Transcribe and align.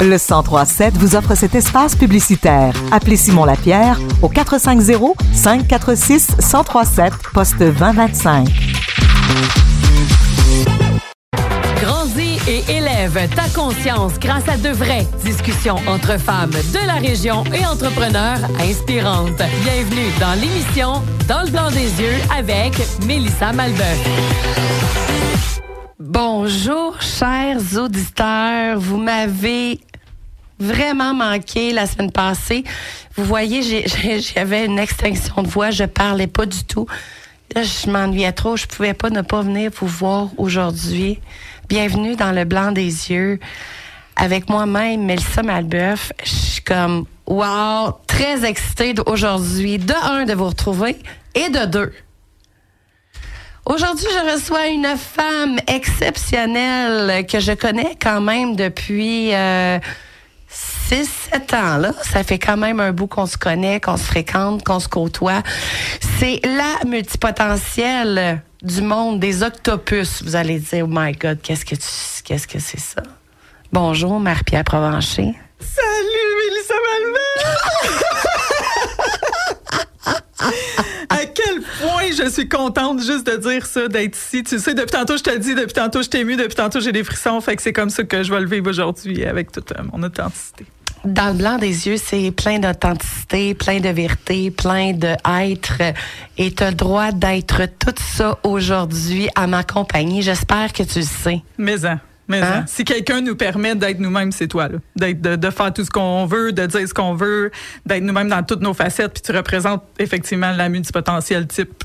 Le 0.00 0.18
1037 0.18 0.96
vous 0.98 1.16
offre 1.16 1.34
cet 1.34 1.54
espace 1.54 1.96
publicitaire. 1.96 2.74
Appelez 2.92 3.16
Simon 3.16 3.44
Lapierre 3.44 3.98
au 4.22 4.28
450 4.28 5.16
546 5.32 6.36
1037 6.38 7.12
poste 7.32 7.58
2025. 7.58 8.48
Grandis 11.80 12.38
et 12.46 12.64
élève 12.70 13.28
ta 13.34 13.48
conscience 13.48 14.18
grâce 14.20 14.48
à 14.48 14.56
de 14.56 14.70
vraies 14.70 15.06
discussions 15.24 15.78
entre 15.86 16.18
femmes 16.18 16.50
de 16.50 16.86
la 16.86 16.94
région 16.94 17.44
et 17.54 17.64
entrepreneurs 17.64 18.40
inspirantes. 18.60 19.42
Bienvenue 19.62 20.10
dans 20.20 20.34
l'émission 20.38 21.02
Dans 21.28 21.42
le 21.44 21.50
blanc 21.50 21.70
des 21.70 22.02
yeux 22.02 22.18
avec 22.36 22.74
Mélissa 23.06 23.52
Malbeuf. 23.52 24.44
Bonjour, 26.00 27.00
chers 27.00 27.78
auditeurs. 27.78 28.80
Vous 28.80 28.96
m'avez 28.96 29.78
vraiment 30.58 31.14
manqué 31.14 31.72
la 31.72 31.86
semaine 31.86 32.10
passée. 32.10 32.64
Vous 33.14 33.22
voyez, 33.22 33.62
j'avais 34.18 34.66
une 34.66 34.80
extinction 34.80 35.44
de 35.44 35.46
voix. 35.46 35.70
Je 35.70 35.84
parlais 35.84 36.26
pas 36.26 36.46
du 36.46 36.64
tout. 36.64 36.88
Là, 37.54 37.62
je 37.62 37.88
m'ennuyais 37.88 38.32
trop. 38.32 38.56
Je 38.56 38.66
pouvais 38.66 38.92
pas 38.92 39.08
ne 39.10 39.20
pas 39.20 39.42
venir 39.42 39.70
vous 39.78 39.86
voir 39.86 40.30
aujourd'hui. 40.36 41.20
Bienvenue 41.68 42.16
dans 42.16 42.32
le 42.32 42.44
blanc 42.44 42.72
des 42.72 43.12
yeux. 43.12 43.38
Avec 44.16 44.50
moi-même, 44.50 45.04
Melissa 45.04 45.44
Malbeuf. 45.44 46.10
Je 46.24 46.30
suis 46.30 46.62
comme, 46.62 47.04
wow, 47.28 47.92
très 48.08 48.44
excitée 48.44 48.94
aujourd'hui. 49.06 49.78
De 49.78 49.94
un, 50.02 50.24
de 50.24 50.34
vous 50.34 50.46
retrouver 50.46 50.96
et 51.36 51.50
de 51.50 51.66
deux, 51.66 51.92
Aujourd'hui, 53.66 54.06
je 54.12 54.34
reçois 54.34 54.66
une 54.66 54.94
femme 54.98 55.56
exceptionnelle 55.66 57.24
que 57.26 57.40
je 57.40 57.52
connais 57.52 57.96
quand 58.00 58.20
même 58.20 58.56
depuis 58.56 59.34
euh, 59.34 59.78
6-7 60.90 61.56
ans. 61.56 61.78
Là. 61.78 61.92
Ça 62.02 62.22
fait 62.24 62.38
quand 62.38 62.58
même 62.58 62.78
un 62.78 62.92
bout 62.92 63.06
qu'on 63.06 63.24
se 63.24 63.38
connaît, 63.38 63.80
qu'on 63.80 63.96
se 63.96 64.04
fréquente, 64.04 64.64
qu'on 64.64 64.80
se 64.80 64.88
côtoie. 64.88 65.42
C'est 66.18 66.40
la 66.44 66.86
multipotentielle 66.86 68.42
du 68.60 68.82
monde 68.82 69.18
des 69.18 69.42
octopus. 69.42 70.22
Vous 70.22 70.36
allez 70.36 70.58
dire, 70.58 70.84
oh 70.84 70.90
my 70.90 71.12
God, 71.12 71.40
qu'est-ce 71.42 71.64
que 71.64 71.74
tu, 71.74 72.22
qu'est-ce 72.22 72.46
que 72.46 72.58
c'est 72.58 72.80
ça? 72.80 73.02
Bonjour, 73.72 74.20
Marie-Pierre 74.20 74.64
Provencher. 74.64 75.34
Salut, 75.58 76.50
Mélissa 76.50 76.74
à 81.10 81.26
quel 81.26 81.62
point 81.84 82.10
je 82.10 82.28
suis 82.30 82.48
contente 82.48 83.02
juste 83.02 83.26
de 83.26 83.36
dire 83.36 83.66
ça, 83.66 83.88
d'être 83.88 84.16
ici. 84.16 84.42
Tu 84.42 84.58
sais, 84.58 84.74
depuis 84.74 84.92
tantôt, 84.92 85.16
je 85.16 85.22
te 85.22 85.30
le 85.30 85.38
dis, 85.38 85.54
depuis 85.54 85.74
tantôt, 85.74 86.02
je 86.02 86.08
t'ai 86.08 86.24
depuis 86.24 86.54
tantôt, 86.54 86.80
j'ai 86.80 86.92
des 86.92 87.04
frissons. 87.04 87.40
Fait 87.40 87.56
que 87.56 87.62
c'est 87.62 87.72
comme 87.72 87.90
ça 87.90 88.04
que 88.04 88.22
je 88.22 88.32
vais 88.32 88.40
le 88.40 88.46
vivre 88.46 88.68
aujourd'hui 88.68 89.24
avec 89.24 89.52
toute 89.52 89.72
euh, 89.72 89.82
mon 89.92 90.02
authenticité. 90.02 90.66
Dans 91.04 91.28
le 91.28 91.34
blanc 91.34 91.58
des 91.58 91.86
yeux, 91.86 91.98
c'est 91.98 92.30
plein 92.30 92.58
d'authenticité, 92.58 93.54
plein 93.54 93.78
de 93.78 93.90
vérité, 93.90 94.50
plein 94.50 94.94
de 94.94 95.14
être. 95.42 95.82
Et 96.38 96.50
tu 96.50 96.62
as 96.62 96.70
le 96.70 96.76
droit 96.76 97.12
d'être 97.12 97.66
tout 97.78 97.94
ça 97.98 98.38
aujourd'hui 98.42 99.28
à 99.34 99.46
ma 99.46 99.64
compagnie. 99.64 100.22
J'espère 100.22 100.72
que 100.72 100.82
tu 100.82 101.00
le 101.00 101.04
sais. 101.04 101.42
Mais 101.58 101.84
hein. 101.84 102.00
Mais 102.28 102.40
hein? 102.40 102.52
Hein, 102.56 102.64
si 102.66 102.84
quelqu'un 102.84 103.20
nous 103.20 103.36
permet 103.36 103.74
d'être 103.74 104.00
nous-mêmes, 104.00 104.32
c'est 104.32 104.48
toi. 104.48 104.68
Là. 104.68 104.78
D'être, 104.96 105.20
de, 105.20 105.50
faire 105.50 105.72
tout 105.72 105.84
ce 105.84 105.90
qu'on 105.90 106.26
veut, 106.26 106.52
de 106.52 106.66
dire 106.66 106.88
ce 106.88 106.94
qu'on 106.94 107.14
veut, 107.14 107.50
d'être 107.84 108.02
nous-mêmes 108.02 108.28
dans 108.28 108.42
toutes 108.42 108.62
nos 108.62 108.74
facettes, 108.74 109.12
puis 109.14 109.22
tu 109.22 109.32
représentes 109.32 109.82
effectivement 109.98 110.52
la 110.52 110.68
multipotentiel 110.68 111.46
type. 111.46 111.84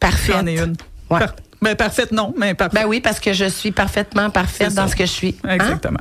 Parfaite. 0.00 0.36
J'en 0.36 0.46
une. 0.46 0.76
Ouais. 1.10 1.20
Ben, 1.62 1.74
parfaite, 1.76 2.12
non, 2.12 2.34
mais 2.36 2.54
parfaite. 2.54 2.78
Ben 2.78 2.86
oui, 2.86 3.00
parce 3.00 3.20
que 3.20 3.32
je 3.32 3.46
suis 3.46 3.72
parfaitement 3.72 4.28
parfaite 4.30 4.74
dans 4.74 4.86
ce 4.88 4.96
que 4.96 5.06
je 5.06 5.10
suis. 5.10 5.36
Hein? 5.44 5.54
Exactement. 5.54 6.00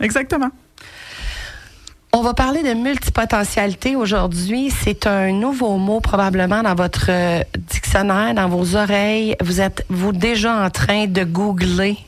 Exactement. 0.00 0.50
On 2.12 2.22
va 2.22 2.32
parler 2.32 2.62
de 2.62 2.72
multipotentialité 2.72 3.94
aujourd'hui. 3.94 4.70
C'est 4.70 5.06
un 5.06 5.32
nouveau 5.32 5.76
mot 5.76 6.00
probablement 6.00 6.62
dans 6.62 6.74
votre 6.74 7.10
euh, 7.10 7.42
dictionnaire, 7.58 8.32
dans 8.32 8.48
vos 8.48 8.74
oreilles. 8.74 9.36
Vous 9.42 9.60
êtes 9.60 9.84
vous 9.90 10.12
déjà 10.12 10.64
en 10.64 10.70
train 10.70 11.06
de 11.06 11.24
googler 11.24 11.98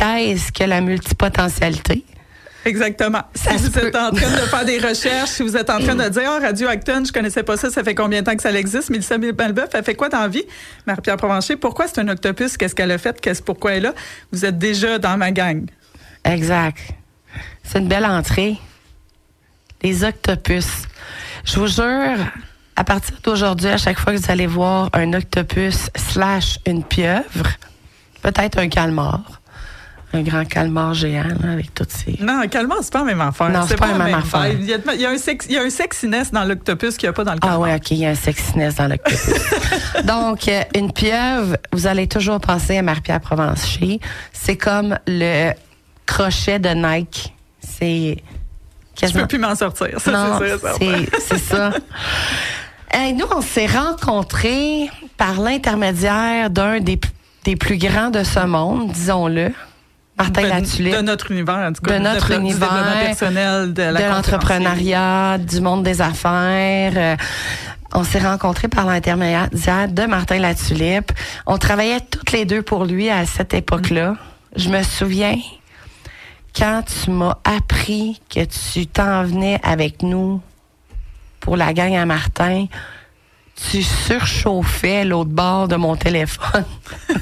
qu'est-ce 0.00 0.50
que 0.50 0.64
la 0.64 0.80
multipotentialité? 0.80 2.04
Exactement. 2.64 3.22
Si 3.34 3.48
vous 3.48 3.78
êtes 3.78 3.96
en 3.96 4.10
train 4.10 4.30
de 4.30 4.46
faire 4.46 4.64
des 4.64 4.78
recherches, 4.78 5.30
si 5.30 5.42
vous 5.42 5.56
êtes 5.56 5.70
en 5.70 5.78
train 5.78 5.94
de 5.94 6.08
dire, 6.08 6.22
oh, 6.26 6.40
Radio 6.40 6.68
Acton, 6.68 7.04
je 7.06 7.12
connaissais 7.12 7.42
pas 7.42 7.56
ça, 7.56 7.70
ça 7.70 7.82
fait 7.82 7.94
combien 7.94 8.20
de 8.20 8.26
temps 8.26 8.36
que 8.36 8.42
ça 8.42 8.52
existe? 8.52 8.90
Mélissa 8.90 9.16
Malbeuf, 9.18 9.68
elle 9.72 9.84
fait 9.84 9.94
quoi 9.94 10.08
dans 10.08 10.20
la 10.20 10.28
vie? 10.28 10.44
Marie-Pierre 10.86 11.16
Provencher, 11.16 11.56
pourquoi 11.56 11.86
c'est 11.86 12.00
un 12.00 12.08
octopus? 12.08 12.56
Qu'est-ce 12.56 12.74
qu'elle 12.74 12.90
a 12.90 12.98
fait? 12.98 13.20
Qu'est-ce, 13.20 13.42
pourquoi 13.42 13.72
elle 13.72 13.78
est 13.78 13.80
là? 13.88 13.94
Vous 14.32 14.44
êtes 14.44 14.58
déjà 14.58 14.98
dans 14.98 15.16
ma 15.16 15.32
gang. 15.32 15.66
Exact. 16.24 16.78
C'est 17.62 17.78
une 17.78 17.88
belle 17.88 18.06
entrée. 18.06 18.58
Les 19.82 20.04
octopus. 20.04 20.66
Je 21.44 21.58
vous 21.58 21.66
jure, 21.66 22.18
à 22.76 22.84
partir 22.84 23.16
d'aujourd'hui, 23.22 23.68
à 23.68 23.78
chaque 23.78 23.98
fois 23.98 24.12
que 24.12 24.18
vous 24.18 24.30
allez 24.30 24.46
voir 24.46 24.90
un 24.92 25.14
octopus 25.14 25.88
slash 25.96 26.58
une 26.66 26.84
pieuvre, 26.84 27.48
peut-être 28.20 28.58
un 28.58 28.68
calmar, 28.68 29.39
un 30.12 30.22
grand 30.22 30.44
calmar 30.44 30.92
géant 30.94 31.24
avec 31.44 31.72
toutes 31.74 31.92
ces. 31.92 32.16
Non, 32.20 32.40
un 32.40 32.48
calmar, 32.48 32.78
c'est 32.82 32.92
pas 32.92 33.00
la 33.00 33.04
même 33.04 33.20
affaire. 33.20 33.50
Non, 33.50 33.64
c'est 33.66 33.76
pas, 33.76 33.88
la 33.88 34.04
même, 34.04 34.14
affaire. 34.14 34.52
Il 34.52 34.64
y, 34.64 34.74
a, 34.74 34.78
il, 34.94 35.00
y 35.00 35.06
a 35.06 35.10
un 35.10 35.18
sex, 35.18 35.46
il 35.48 35.54
y 35.54 35.58
a 35.58 35.62
un 35.62 35.70
sexiness 35.70 36.32
dans 36.32 36.44
l'octopus 36.44 36.96
qu'il 36.96 37.08
n'y 37.08 37.10
a 37.10 37.12
pas 37.12 37.24
dans 37.24 37.34
le 37.34 37.38
calmar. 37.38 37.60
Ah 37.62 37.62
oui, 37.62 37.74
OK, 37.74 37.90
il 37.92 37.98
y 37.98 38.06
a 38.06 38.10
un 38.10 38.14
sexiness 38.14 38.74
dans 38.74 38.88
l'octopus. 38.88 39.34
Donc, 40.04 40.48
euh, 40.48 40.62
une 40.74 40.92
pieuvre, 40.92 41.56
vous 41.72 41.86
allez 41.86 42.08
toujours 42.08 42.40
penser 42.40 42.78
à 42.78 42.82
Marie-Pierre 42.82 43.20
Provencher. 43.20 44.00
C'est 44.32 44.56
comme 44.56 44.98
le 45.06 45.52
crochet 46.06 46.58
de 46.58 46.70
Nike. 46.70 47.32
C'est. 47.60 48.22
Je 49.00 49.12
peux 49.12 49.26
plus 49.26 49.38
m'en 49.38 49.54
sortir. 49.54 49.98
Ça, 49.98 50.10
non, 50.10 50.40
c'est 51.20 51.38
ça. 51.38 51.70
nous, 53.14 53.26
on 53.34 53.40
s'est 53.40 53.66
rencontrés 53.66 54.90
par 55.16 55.40
l'intermédiaire 55.40 56.50
d'un 56.50 56.80
des, 56.80 57.00
des 57.44 57.56
plus 57.56 57.78
grands 57.78 58.10
de 58.10 58.24
ce 58.24 58.44
monde, 58.44 58.90
disons-le. 58.90 59.52
Martin 60.22 60.42
de, 60.42 60.96
De 60.96 61.02
notre 61.02 61.30
univers, 61.30 61.68
en 61.68 61.72
tout 61.72 61.82
cas. 61.82 61.98
De 61.98 62.02
notre 62.02 62.30
univers. 62.32 63.04
personnel, 63.04 63.72
de 63.72 63.82
l'entrepreneuriat, 63.82 65.38
du 65.38 65.60
monde 65.60 65.82
des 65.82 66.00
affaires. 66.00 66.92
Euh, 66.96 67.16
on 67.92 68.04
s'est 68.04 68.20
rencontrés 68.20 68.68
par 68.68 68.86
l'intermédiaire 68.86 69.88
de 69.88 70.06
Martin 70.06 70.38
Latulippe. 70.38 71.12
On 71.46 71.58
travaillait 71.58 72.00
toutes 72.00 72.32
les 72.32 72.44
deux 72.44 72.62
pour 72.62 72.84
lui 72.84 73.10
à 73.10 73.26
cette 73.26 73.52
époque-là. 73.54 74.14
Je 74.54 74.68
me 74.68 74.82
souviens 74.82 75.36
quand 76.56 76.82
tu 76.82 77.10
m'as 77.10 77.38
appris 77.44 78.20
que 78.28 78.44
tu 78.44 78.86
t'en 78.86 79.24
venais 79.24 79.60
avec 79.62 80.02
nous 80.02 80.40
pour 81.40 81.56
la 81.56 81.72
gang 81.72 81.94
à 81.94 82.04
Martin, 82.06 82.66
tu 83.56 83.82
surchauffais 83.82 85.04
l'autre 85.04 85.30
bord 85.30 85.68
de 85.68 85.76
mon 85.76 85.96
téléphone. 85.96 86.64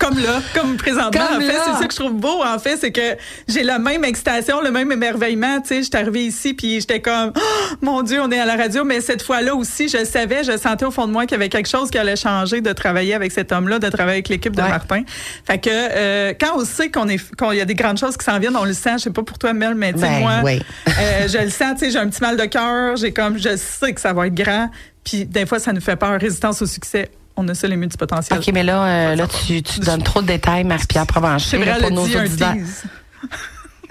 comme 0.00 0.18
là, 0.18 0.40
comme 0.54 0.76
présentement. 0.76 1.20
en 1.36 1.40
fait, 1.40 1.52
c'est 1.52 1.82
ça 1.82 1.86
que 1.86 1.92
je 1.92 1.98
trouve 1.98 2.14
beau, 2.14 2.42
en 2.42 2.58
fait, 2.58 2.76
c'est 2.78 2.90
que 2.90 3.16
j'ai 3.46 3.62
la 3.62 3.78
même 3.78 4.02
excitation, 4.04 4.60
le 4.60 4.70
même 4.70 4.90
émerveillement. 4.90 5.60
Tu 5.60 5.68
sais, 5.68 5.82
j'étais 5.82 5.98
arrivée 5.98 6.24
ici, 6.24 6.54
puis 6.54 6.80
j'étais 6.80 7.00
comme, 7.00 7.32
oh, 7.36 7.74
mon 7.82 8.02
Dieu, 8.02 8.20
on 8.20 8.30
est 8.30 8.40
à 8.40 8.46
la 8.46 8.56
radio. 8.56 8.82
Mais 8.84 9.00
cette 9.00 9.22
fois-là 9.22 9.54
aussi, 9.54 9.88
je 9.88 10.04
savais, 10.04 10.42
je 10.42 10.56
sentais 10.56 10.86
au 10.86 10.90
fond 10.90 11.06
de 11.06 11.12
moi 11.12 11.26
qu'il 11.26 11.32
y 11.32 11.34
avait 11.34 11.50
quelque 11.50 11.68
chose 11.68 11.90
qui 11.90 11.98
allait 11.98 12.16
changer 12.16 12.62
de 12.62 12.72
travailler 12.72 13.14
avec 13.14 13.30
cet 13.30 13.52
homme-là, 13.52 13.78
de 13.78 13.88
travailler 13.88 14.16
avec 14.16 14.28
l'équipe 14.30 14.56
de 14.56 14.62
Martin. 14.62 15.02
Fait 15.44 15.58
que 15.58 15.70
euh, 15.70 16.32
quand 16.40 16.56
on 16.56 16.64
sait 16.64 16.90
qu'on 16.90 17.08
est, 17.08 17.18
qu'il 17.18 17.58
y 17.58 17.60
a 17.60 17.66
des 17.66 17.74
grandes 17.74 17.98
choses 17.98 18.16
qui 18.16 18.24
s'en 18.24 18.38
viennent, 18.38 18.56
on 18.56 18.64
le 18.64 18.72
sent. 18.72 18.94
Je 18.94 19.04
sais 19.04 19.10
pas 19.10 19.22
pour 19.22 19.38
toi, 19.38 19.52
Mel, 19.52 19.74
mais 19.74 19.92
tu 19.92 20.00
sais, 20.00 20.06
ben, 20.06 20.20
moi, 20.20 20.32
euh, 20.42 21.28
je 21.28 21.38
le 21.44 21.50
sens. 21.50 21.74
Tu 21.74 21.84
sais, 21.84 21.90
j'ai 21.90 21.98
un 21.98 22.08
petit 22.08 22.22
mal 22.22 22.38
de 22.38 22.44
cœur. 22.46 22.96
J'ai 22.96 23.12
comme, 23.12 23.38
je 23.38 23.56
sais 23.56 23.92
que 23.92 24.00
ça 24.00 24.14
va 24.14 24.26
être 24.26 24.34
grand. 24.34 24.70
Puis 25.04 25.26
des 25.26 25.44
fois, 25.44 25.58
ça 25.58 25.72
nous 25.72 25.80
fait 25.80 25.96
peur. 25.96 26.18
Résistance 26.18 26.62
au 26.62 26.66
succès 26.66 27.10
on 27.36 27.48
a 27.48 27.54
ça 27.54 27.68
les 27.68 27.76
multipotentiels. 27.76 28.38
OK, 28.38 28.50
mais 28.52 28.62
là, 28.62 28.84
euh, 28.84 29.16
là 29.16 29.26
tu, 29.26 29.62
tu 29.62 29.80
donnes 29.80 30.02
trop 30.02 30.22
de 30.22 30.26
détails, 30.26 30.64
Marie-Pierre 30.64 31.06
Provencher, 31.06 31.58
vrai, 31.58 31.78
pour 31.80 31.90
nos 31.90 32.04
auditeurs. 32.04 32.54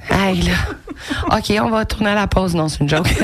Hey, 0.09 0.41
là. 0.41 0.53
OK, 1.37 1.53
on 1.61 1.69
va 1.69 1.85
tourner 1.85 2.09
à 2.11 2.15
la 2.15 2.27
pause. 2.27 2.55
Non, 2.55 2.67
c'est 2.67 2.79
une 2.79 2.89
joke. 2.89 3.07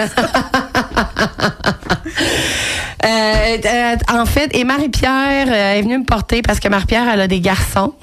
Euh, 3.03 3.57
euh, 3.63 3.95
en 4.09 4.25
fait, 4.25 4.49
et 4.55 4.63
Marie-Pierre 4.63 5.51
est 5.51 5.81
venue 5.83 5.99
me 5.99 6.05
porter 6.05 6.41
parce 6.41 6.59
que 6.59 6.67
Marie-Pierre, 6.67 7.07
elle 7.07 7.21
a 7.21 7.27
des 7.27 7.39
garçons. 7.39 7.93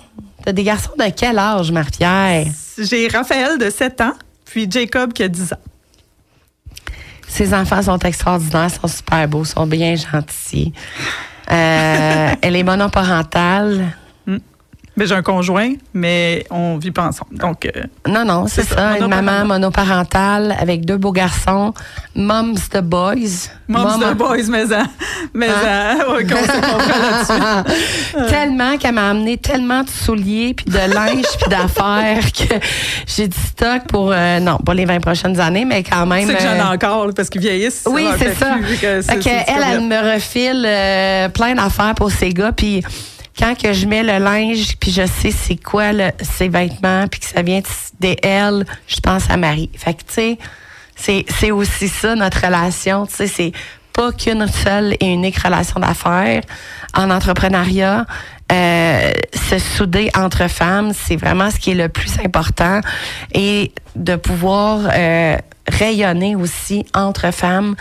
T'as 0.44 0.52
des 0.52 0.62
garçons 0.62 0.92
de 0.96 1.04
quel 1.16 1.40
âge, 1.40 1.72
Marie-Pierre? 1.72 2.46
J'ai 2.78 3.08
Raphaël 3.08 3.58
de 3.58 3.68
7 3.68 4.00
ans, 4.00 4.12
puis 4.44 4.68
Jacob 4.70 5.12
qui 5.12 5.24
a 5.24 5.28
10 5.28 5.54
ans. 5.54 5.56
Ses 7.26 7.52
enfants 7.52 7.82
sont 7.82 7.98
extraordinaires, 7.98 8.70
sont 8.70 8.86
super 8.86 9.26
beaux, 9.26 9.44
sont 9.44 9.66
bien 9.66 9.96
gentils. 9.96 10.72
Euh, 11.52 12.34
elle 12.40 12.56
est 12.56 12.62
monoparentale. 12.62 13.96
Mais 14.94 15.06
j'ai 15.06 15.14
un 15.14 15.22
conjoint, 15.22 15.72
mais 15.94 16.44
on 16.50 16.76
vit 16.76 16.90
pas 16.90 17.06
ensemble. 17.06 17.38
Donc, 17.38 17.64
euh, 17.64 17.82
non, 18.06 18.26
non, 18.26 18.46
c'est 18.46 18.62
ça. 18.64 18.98
Une 18.98 19.06
maman 19.06 19.46
monoparentale 19.46 20.54
avec 20.60 20.84
deux 20.84 20.98
beaux 20.98 21.12
garçons. 21.12 21.72
Moms 22.14 22.56
the 22.70 22.82
boys. 22.82 23.48
Moms 23.68 24.00
the 24.00 24.14
boys, 24.14 24.48
mais 24.50 24.66
ça. 24.66 24.82
Mais 25.32 25.48
ça. 25.48 25.96
Se 25.96 27.32
là-dessus. 27.32 28.28
tellement 28.28 28.76
qu'elle 28.76 28.94
m'a 28.94 29.10
amené 29.10 29.38
tellement 29.38 29.82
de 29.82 29.88
souliers, 29.88 30.52
puis 30.52 30.66
de 30.66 30.94
linge, 30.94 31.24
puis 31.40 31.48
d'affaires 31.48 32.30
que 32.32 32.54
j'ai 33.06 33.28
du 33.28 33.38
stock 33.38 33.84
pour, 33.88 34.12
euh, 34.12 34.40
non, 34.40 34.58
pas 34.58 34.74
les 34.74 34.84
20 34.84 35.00
prochaines 35.00 35.40
années, 35.40 35.64
mais 35.64 35.82
quand 35.82 36.04
même. 36.04 36.28
C'est 36.28 36.34
que 36.34 36.42
j'en 36.42 36.54
ai 36.54 36.60
euh, 36.60 36.74
encore, 36.74 37.08
parce 37.16 37.30
qu'ils 37.30 37.40
vieillissent. 37.40 37.84
Oui, 37.86 38.06
c'est 38.18 38.34
ça. 38.34 38.56
elle, 38.58 39.64
elle 39.72 39.80
me 39.80 40.14
refile 40.14 41.32
plein 41.32 41.54
d'affaires 41.54 41.94
pour 41.94 42.10
ses 42.10 42.30
gars, 42.30 42.52
puis 42.52 42.82
quand 43.38 43.58
que 43.60 43.72
je 43.72 43.86
mets 43.86 44.02
le 44.02 44.18
linge, 44.22 44.76
puis 44.78 44.90
je 44.90 45.06
sais 45.06 45.30
c'est 45.30 45.56
quoi 45.56 45.90
ses 46.20 46.48
vêtements, 46.48 47.06
puis 47.08 47.20
que 47.20 47.26
ça 47.26 47.42
vient 47.42 47.60
des 48.00 48.16
elle, 48.22 48.66
je 48.86 49.00
pense 49.00 49.30
à 49.30 49.36
Marie. 49.36 49.70
Fait 49.74 49.94
que, 49.94 50.00
tu 50.00 50.12
sais, 50.12 50.38
c'est, 50.96 51.24
c'est 51.28 51.50
aussi 51.50 51.88
ça, 51.88 52.14
notre 52.14 52.44
relation. 52.44 53.06
Tu 53.06 53.14
sais, 53.14 53.26
c'est 53.26 53.52
pas 53.92 54.12
qu'une 54.12 54.46
seule 54.46 54.94
et 55.00 55.12
unique 55.12 55.38
relation 55.38 55.80
d'affaires. 55.80 56.42
En 56.94 57.10
entrepreneuriat, 57.10 58.06
euh, 58.50 59.12
se 59.34 59.58
souder 59.58 60.10
entre 60.14 60.48
femmes, 60.48 60.92
c'est 60.94 61.16
vraiment 61.16 61.50
ce 61.50 61.56
qui 61.56 61.70
est 61.70 61.74
le 61.74 61.88
plus 61.88 62.18
important. 62.24 62.80
Et 63.34 63.72
de 63.96 64.16
pouvoir 64.16 64.80
euh, 64.92 65.36
rayonner 65.68 66.36
aussi 66.36 66.84
entre 66.94 67.32
femmes. 67.32 67.74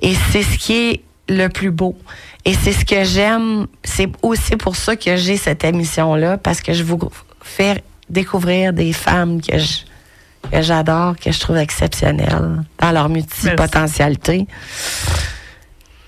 Et 0.00 0.14
c'est 0.30 0.42
ce 0.42 0.58
qui 0.58 0.72
est 0.74 1.00
le 1.28 1.48
plus 1.48 1.70
beau. 1.70 1.96
Et 2.44 2.54
c'est 2.54 2.72
ce 2.72 2.84
que 2.84 3.04
j'aime. 3.04 3.66
C'est 3.84 4.08
aussi 4.22 4.56
pour 4.56 4.76
ça 4.76 4.96
que 4.96 5.16
j'ai 5.16 5.36
cette 5.36 5.64
émission-là, 5.64 6.38
parce 6.38 6.60
que 6.60 6.72
je 6.72 6.82
vous 6.82 6.98
fais 7.40 7.82
découvrir 8.10 8.72
des 8.72 8.92
femmes 8.92 9.40
que 9.40 9.56
j'adore, 10.60 11.14
que 11.16 11.30
je 11.30 11.40
trouve 11.40 11.56
exceptionnelles 11.56 12.64
dans 12.78 12.90
leur 12.90 13.08
multipotentialité. 13.08 14.46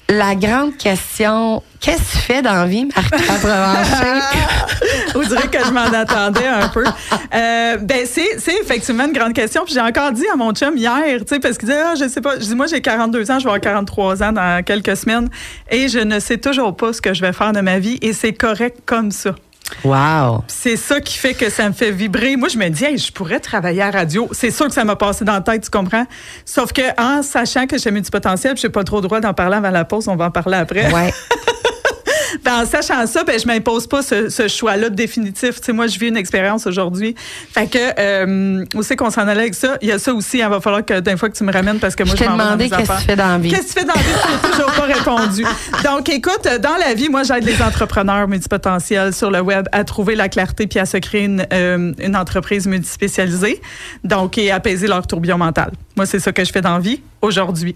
La 0.09 0.35
grande 0.35 0.77
question, 0.77 1.63
qu'est-ce 1.81 1.99
que 1.99 2.13
tu 2.13 2.19
fais 2.19 2.43
dans 2.43 2.53
la 2.53 2.67
vie, 2.67 2.87
Marc 2.95 3.15
On 5.15 5.21
dirait 5.21 5.49
que 5.49 5.65
je 5.65 5.71
m'en 5.71 5.85
attendais 5.85 6.47
un 6.47 6.69
peu. 6.69 6.85
Euh, 6.85 7.77
ben, 7.79 8.07
c'est 8.07 8.61
effectivement 8.61 9.05
une 9.05 9.13
grande 9.13 9.33
question. 9.33 9.63
Puis 9.65 9.75
j'ai 9.75 9.81
encore 9.81 10.13
dit 10.13 10.27
à 10.33 10.37
mon 10.37 10.53
chum 10.53 10.77
hier, 10.77 11.21
tu 11.21 11.25
sais, 11.29 11.41
parce 11.41 11.59
qu'il 11.59 11.69
disait, 11.69 11.81
ah, 11.85 11.95
je 11.95 12.09
sais 12.09 12.21
pas, 12.21 12.39
je 12.39 12.45
dis, 12.45 12.55
moi, 12.55 12.67
j'ai 12.67 12.81
42 12.81 13.31
ans, 13.31 13.39
je 13.39 13.45
vais 13.45 13.51
avoir 13.51 13.61
43 13.61 14.23
ans 14.23 14.33
dans 14.33 14.65
quelques 14.65 14.97
semaines 14.97 15.29
et 15.71 15.89
je 15.89 15.99
ne 15.99 16.19
sais 16.21 16.39
toujours 16.39 16.77
pas 16.77 16.93
ce 16.93 17.01
que 17.01 17.15
je 17.15 17.21
vais 17.21 17.33
faire 17.33 17.53
de 17.53 17.61
ma 17.61 17.79
vie 17.79 17.99
et 18.03 18.13
c'est 18.13 18.33
correct 18.33 18.79
comme 18.87 19.11
ça. 19.11 19.35
Wow. 19.83 20.45
C'est 20.47 20.77
ça 20.77 21.01
qui 21.01 21.17
fait 21.17 21.35
que 21.35 21.51
ça 21.51 21.69
me 21.69 21.75
fait 21.75 21.91
vibrer. 21.91 22.37
Moi, 22.37 22.49
je 22.49 22.59
me 22.59 22.69
dis, 22.69 22.99
je 22.99 23.13
pourrais 23.13 23.41
travailler 23.41 23.83
à 23.83 23.91
radio. 23.91 24.29
C'est 24.33 24.51
sûr 24.51 24.67
que 24.67 24.73
ça 24.73 24.85
m'a 24.85 24.97
passé 24.97 25.25
dans 25.25 25.33
la 25.33 25.41
tête, 25.41 25.65
tu 25.65 25.71
comprends? 25.71 26.07
Sauf 26.45 26.73
que 26.73 26.83
en 27.01 27.23
sachant 27.23 27.67
que 27.67 27.79
j'ai 27.79 27.91
du 27.91 28.11
potentiel, 28.11 28.57
je 28.57 28.67
n'ai 28.67 28.71
pas 28.71 28.85
trop 28.85 28.97
le 28.97 29.03
droit 29.03 29.21
d'en 29.21 29.35
parler 29.35 29.57
avant 29.57 29.71
la 29.71 29.85
pause, 29.85 30.09
on 30.09 30.17
va 30.17 30.27
en 30.27 30.31
parler 30.31 30.57
après. 30.57 30.93
Ouais. 30.93 31.13
en 32.51 32.67
sachant 32.67 33.07
ça, 33.07 33.25
ben, 33.25 33.39
je 33.39 33.47
m'impose 33.47 33.87
pas 33.87 34.03
ce, 34.03 34.49
choix-là 34.49 34.91
définitif. 34.91 35.61
Tu 35.61 35.67
sais, 35.67 35.73
moi, 35.73 35.87
je 35.87 35.99
vis 35.99 36.09
une 36.09 36.17
expérience 36.17 36.67
aujourd'hui. 36.67 37.15
Fait 37.53 37.67
que, 37.67 37.79
euh, 37.99 38.65
où 38.75 38.83
c'est 38.83 38.97
qu'on 38.97 39.11
s'en 39.11 39.27
allait 39.27 39.43
avec 39.43 39.55
ça? 39.55 39.77
Il 39.83 39.89
y 39.89 39.93
a 39.93 39.99
ça 39.99 40.13
aussi, 40.13 40.39
il 40.39 40.49
va 40.49 40.61
falloir 40.61 40.85
que 40.85 41.01
d'un 41.01 41.17
fois 41.17 41.29
que 41.29 41.37
tu 41.37 41.45
me 41.45 41.53
ramènes 41.53 41.79
parce 41.79 41.95
que 41.95 42.05
moi, 42.05 42.15
je, 42.15 42.25
je 42.25 42.29
m'en 42.29 42.37
demandé 42.37 42.69
qu'est-ce 42.69 42.91
que 42.91 42.99
tu 42.99 43.05
fais 43.05 43.17
dans 43.17 43.29
la 43.29 43.39
vie. 43.39 43.51
Qu'est-ce 43.51 43.75
que 43.75 43.81
tu 43.81 43.81
fais 43.81 43.85
dans 43.85 43.95
la 43.95 44.01
vie? 44.01 44.13
Tu 44.13 44.47
n'as 44.47 44.53
toujours 44.53 44.73
pas 44.73 44.83
répondu. 44.83 45.45
Donc, 45.85 46.09
écoute, 46.09 46.49
dans 46.61 46.77
la 46.77 46.95
vie, 46.95 47.09
moi, 47.09 47.23
j'aide 47.23 47.45
les 47.45 47.61
entrepreneurs 47.63 48.29
multipotentiels 48.29 49.13
sur 49.13 49.31
le 49.31 49.41
web 49.41 49.67
à 49.73 49.85
trouver 49.85 50.15
la 50.15 50.29
clarté 50.29 50.67
puis 50.67 50.79
à 50.79 50.87
se 50.87 50.97
créer 50.99 51.25
une, 51.25 51.47
euh, 51.53 51.93
une 51.99 52.17
entreprise 52.17 52.67
multispécialisée. 52.67 53.61
Donc, 54.03 54.39
et 54.39 54.51
apaiser 54.51 54.87
leur 54.87 55.07
tourbillon 55.07 55.39
mental. 55.39 55.73
Moi, 55.97 56.07
c'est 56.07 56.21
ça 56.21 56.33
que 56.33 56.45
je 56.45 56.53
fais 56.53 56.61
dans 56.61 56.75
la 56.75 56.81
vie 56.81 57.01
aujourd'hui 57.23 57.75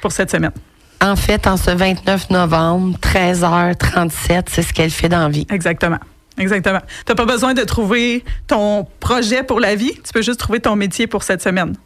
pour 0.00 0.12
cette 0.12 0.30
semaine. 0.30 0.52
En 1.00 1.14
fait, 1.14 1.46
en 1.46 1.56
ce 1.56 1.70
29 1.70 2.30
novembre, 2.30 2.98
13h37, 3.00 4.44
c'est 4.48 4.62
ce 4.62 4.72
qu'elle 4.72 4.90
fait 4.90 5.08
dans 5.08 5.20
la 5.20 5.28
vie. 5.28 5.46
Exactement. 5.50 5.98
Exactement. 6.38 6.80
Tu 7.04 7.12
n'as 7.12 7.14
pas 7.14 7.24
besoin 7.24 7.54
de 7.54 7.62
trouver 7.62 8.24
ton 8.46 8.86
projet 9.00 9.42
pour 9.42 9.60
la 9.60 9.74
vie, 9.74 9.92
tu 9.94 10.12
peux 10.12 10.22
juste 10.22 10.40
trouver 10.40 10.60
ton 10.60 10.76
métier 10.76 11.06
pour 11.06 11.22
cette 11.22 11.42
semaine. 11.42 11.76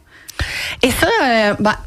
Et 0.81 0.91
ça, 0.91 1.07
euh, 1.23 1.55
bah, 1.59 1.79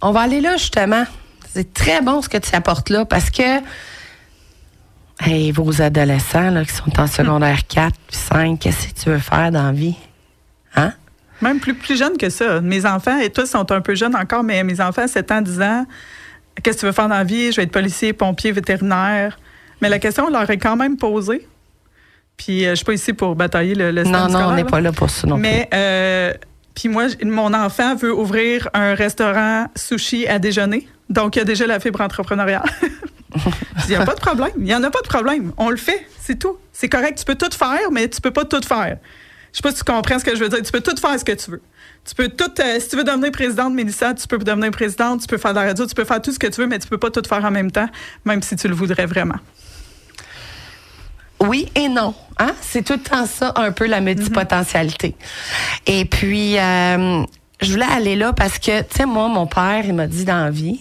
on 0.00 0.12
va 0.12 0.20
aller 0.20 0.40
là 0.40 0.56
justement. 0.56 1.04
C'est 1.52 1.72
très 1.72 2.02
bon 2.02 2.22
ce 2.22 2.28
que 2.28 2.38
tu 2.38 2.54
apportes 2.54 2.90
là 2.90 3.04
parce 3.04 3.30
que 3.30 3.60
hey, 5.20 5.50
vos 5.52 5.80
adolescents 5.80 6.50
là, 6.50 6.64
qui 6.64 6.72
sont 6.74 7.00
en 7.00 7.06
secondaire 7.06 7.66
4 7.66 7.94
puis 8.06 8.16
5, 8.16 8.58
qu'est-ce 8.58 8.88
que 8.88 9.00
tu 9.00 9.10
veux 9.10 9.18
faire 9.18 9.50
dans 9.50 9.64
la 9.64 9.72
vie? 9.72 9.96
Hein? 10.76 10.92
Même 11.40 11.60
plus, 11.60 11.74
plus 11.74 11.96
jeune 11.98 12.16
que 12.16 12.30
ça. 12.30 12.60
Mes 12.60 12.84
enfants, 12.84 13.18
et 13.18 13.30
tous 13.30 13.46
sont 13.46 13.70
un 13.70 13.80
peu 13.80 13.94
jeunes 13.94 14.16
encore, 14.16 14.42
mais 14.42 14.62
mes 14.64 14.80
enfants, 14.80 15.06
7 15.06 15.32
ans, 15.32 15.40
10 15.40 15.62
ans, 15.62 15.86
qu'est-ce 16.62 16.76
que 16.76 16.80
tu 16.80 16.86
veux 16.86 16.92
faire 16.92 17.08
dans 17.08 17.16
la 17.16 17.24
vie? 17.24 17.52
Je 17.52 17.56
vais 17.56 17.62
être 17.64 17.72
policier, 17.72 18.12
pompier, 18.12 18.52
vétérinaire. 18.52 19.38
Mais 19.80 19.88
la 19.88 19.98
question, 19.98 20.26
on 20.26 20.30
leur 20.30 20.48
est 20.50 20.58
quand 20.58 20.76
même 20.76 20.96
posée. 20.96 21.46
Puis 22.36 22.66
euh, 22.66 22.70
je 22.70 22.76
suis 22.76 22.84
pas 22.84 22.94
ici 22.94 23.12
pour 23.12 23.34
batailler 23.34 23.74
le, 23.74 23.90
le 23.90 24.04
Non, 24.04 24.28
non, 24.28 24.48
on 24.48 24.54
n'est 24.54 24.64
pas 24.64 24.80
là 24.80 24.92
pour 24.92 25.10
ça 25.10 25.26
non 25.26 25.36
Mais, 25.36 25.68
euh, 25.74 26.32
puis 26.74 26.88
moi, 26.88 27.06
mon 27.24 27.52
enfant 27.52 27.96
veut 27.96 28.14
ouvrir 28.14 28.68
un 28.74 28.94
restaurant 28.94 29.66
sushi 29.74 30.26
à 30.26 30.38
déjeuner. 30.38 30.88
Donc, 31.10 31.36
il 31.36 31.40
y 31.40 31.42
a 31.42 31.44
déjà 31.44 31.66
la 31.66 31.80
fibre 31.80 32.00
entrepreneuriale. 32.00 32.62
Il 33.88 33.90
n'y 33.90 33.96
a 33.96 34.04
pas 34.04 34.14
de 34.14 34.20
problème. 34.20 34.50
Il 34.58 34.64
n'y 34.64 34.74
en 34.74 34.82
a 34.82 34.90
pas 34.90 35.00
de 35.00 35.08
problème. 35.08 35.52
On 35.56 35.70
le 35.70 35.76
fait. 35.76 36.06
C'est 36.20 36.38
tout. 36.38 36.56
C'est 36.72 36.88
correct. 36.88 37.18
Tu 37.18 37.24
peux 37.24 37.34
tout 37.34 37.54
faire, 37.56 37.90
mais 37.90 38.08
tu 38.08 38.20
peux 38.20 38.30
pas 38.30 38.44
tout 38.44 38.60
faire. 38.66 38.98
Je 39.52 39.58
sais 39.58 39.62
pas 39.62 39.70
si 39.70 39.78
tu 39.78 39.84
comprends 39.84 40.18
ce 40.18 40.24
que 40.24 40.34
je 40.36 40.42
veux 40.42 40.48
dire. 40.48 40.62
Tu 40.62 40.72
peux 40.72 40.80
tout 40.80 40.96
faire 40.96 41.18
ce 41.18 41.24
que 41.24 41.32
tu 41.32 41.50
veux. 41.50 41.62
Tu 42.04 42.14
peux 42.14 42.28
tout, 42.28 42.50
euh, 42.60 42.80
si 42.80 42.88
tu 42.88 42.96
veux 42.96 43.04
devenir 43.04 43.30
présidente, 43.32 43.74
Mélissa, 43.74 44.14
tu 44.14 44.26
peux 44.26 44.38
devenir 44.38 44.70
présidente, 44.70 45.20
tu 45.20 45.26
peux 45.26 45.36
faire 45.36 45.52
de 45.52 45.60
la 45.60 45.66
radio, 45.66 45.86
tu 45.86 45.94
peux 45.94 46.04
faire 46.04 46.22
tout 46.22 46.32
ce 46.32 46.38
que 46.38 46.46
tu 46.46 46.60
veux, 46.60 46.66
mais 46.66 46.78
tu 46.78 46.88
peux 46.88 46.98
pas 46.98 47.10
tout 47.10 47.22
faire 47.28 47.44
en 47.44 47.50
même 47.50 47.70
temps, 47.70 47.88
même 48.24 48.40
si 48.42 48.56
tu 48.56 48.68
le 48.68 48.74
voudrais 48.74 49.06
vraiment. 49.06 49.38
Oui 51.40 51.70
et 51.74 51.88
non. 51.88 52.14
Hein? 52.38 52.54
C'est 52.60 52.82
tout 52.82 52.94
le 52.94 53.02
temps 53.02 53.26
ça, 53.26 53.52
un 53.56 53.72
peu 53.72 53.86
la 53.86 54.00
multipotentialité. 54.00 55.14
Et 55.86 56.04
puis, 56.04 56.58
euh, 56.58 57.22
je 57.60 57.72
voulais 57.72 57.86
aller 57.86 58.16
là 58.16 58.32
parce 58.32 58.58
que, 58.58 58.80
tu 58.82 58.96
sais, 58.96 59.06
moi, 59.06 59.28
mon 59.28 59.46
père, 59.46 59.84
il 59.84 59.94
m'a 59.94 60.06
dit 60.06 60.24
dans 60.24 60.44
la 60.44 60.50
vie, 60.50 60.80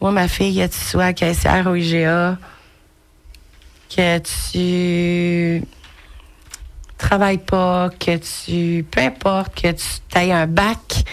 moi, 0.00 0.10
ma 0.10 0.28
fille, 0.28 0.56
que 0.56 0.72
tu 0.72 0.78
sois 0.78 1.12
caissière 1.12 1.66
au 1.66 1.74
IGA, 1.74 2.38
que 3.94 4.18
tu 4.18 5.62
travailles 6.98 7.38
pas, 7.38 7.90
que 7.90 8.16
tu, 8.16 8.84
peu 8.84 9.00
importe, 9.00 9.54
que 9.54 9.72
tu 9.72 10.18
aies 10.18 10.32
un 10.32 10.46
bac, 10.46 11.04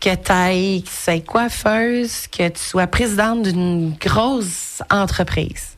que 0.00 0.14
tu 0.14 0.32
ailles, 0.32 0.82
que 0.82 1.16
tu 1.16 1.24
coiffeuse, 1.24 2.26
que 2.26 2.48
tu 2.48 2.60
sois 2.60 2.86
présidente 2.86 3.42
d'une 3.42 3.94
grosse 3.94 4.82
entreprise. 4.90 5.76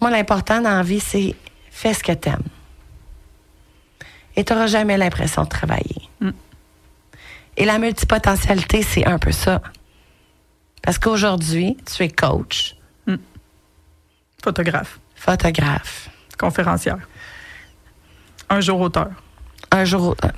Moi, 0.00 0.10
l'important 0.10 0.60
dans 0.60 0.76
la 0.76 0.82
vie, 0.82 1.00
c'est 1.00 1.34
fais 1.70 1.94
ce 1.94 2.02
que 2.02 2.12
tu 2.12 2.28
aimes. 2.28 2.42
Et 4.34 4.44
tu 4.44 4.52
n'auras 4.52 4.66
jamais 4.66 4.96
l'impression 4.96 5.44
de 5.44 5.48
travailler. 5.48 6.08
Mm. 6.20 6.30
Et 7.56 7.64
la 7.64 7.78
multipotentialité, 7.78 8.82
c'est 8.82 9.06
un 9.06 9.18
peu 9.18 9.32
ça. 9.32 9.62
Parce 10.82 10.98
qu'aujourd'hui, 10.98 11.76
tu 11.86 12.02
es 12.02 12.08
coach. 12.08 12.76
Mm. 13.06 13.16
Photographe. 14.42 15.00
Photographe. 15.14 16.10
Conférencière. 16.38 16.98
Un 18.48 18.60
jour 18.60 18.80
auteur. 18.80 19.10
Un 19.70 19.84
jour 19.84 20.08
auteur. 20.08 20.32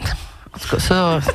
En 0.55 0.59
tout 0.59 0.77
cas, 0.77 0.79
ça. 0.79 1.21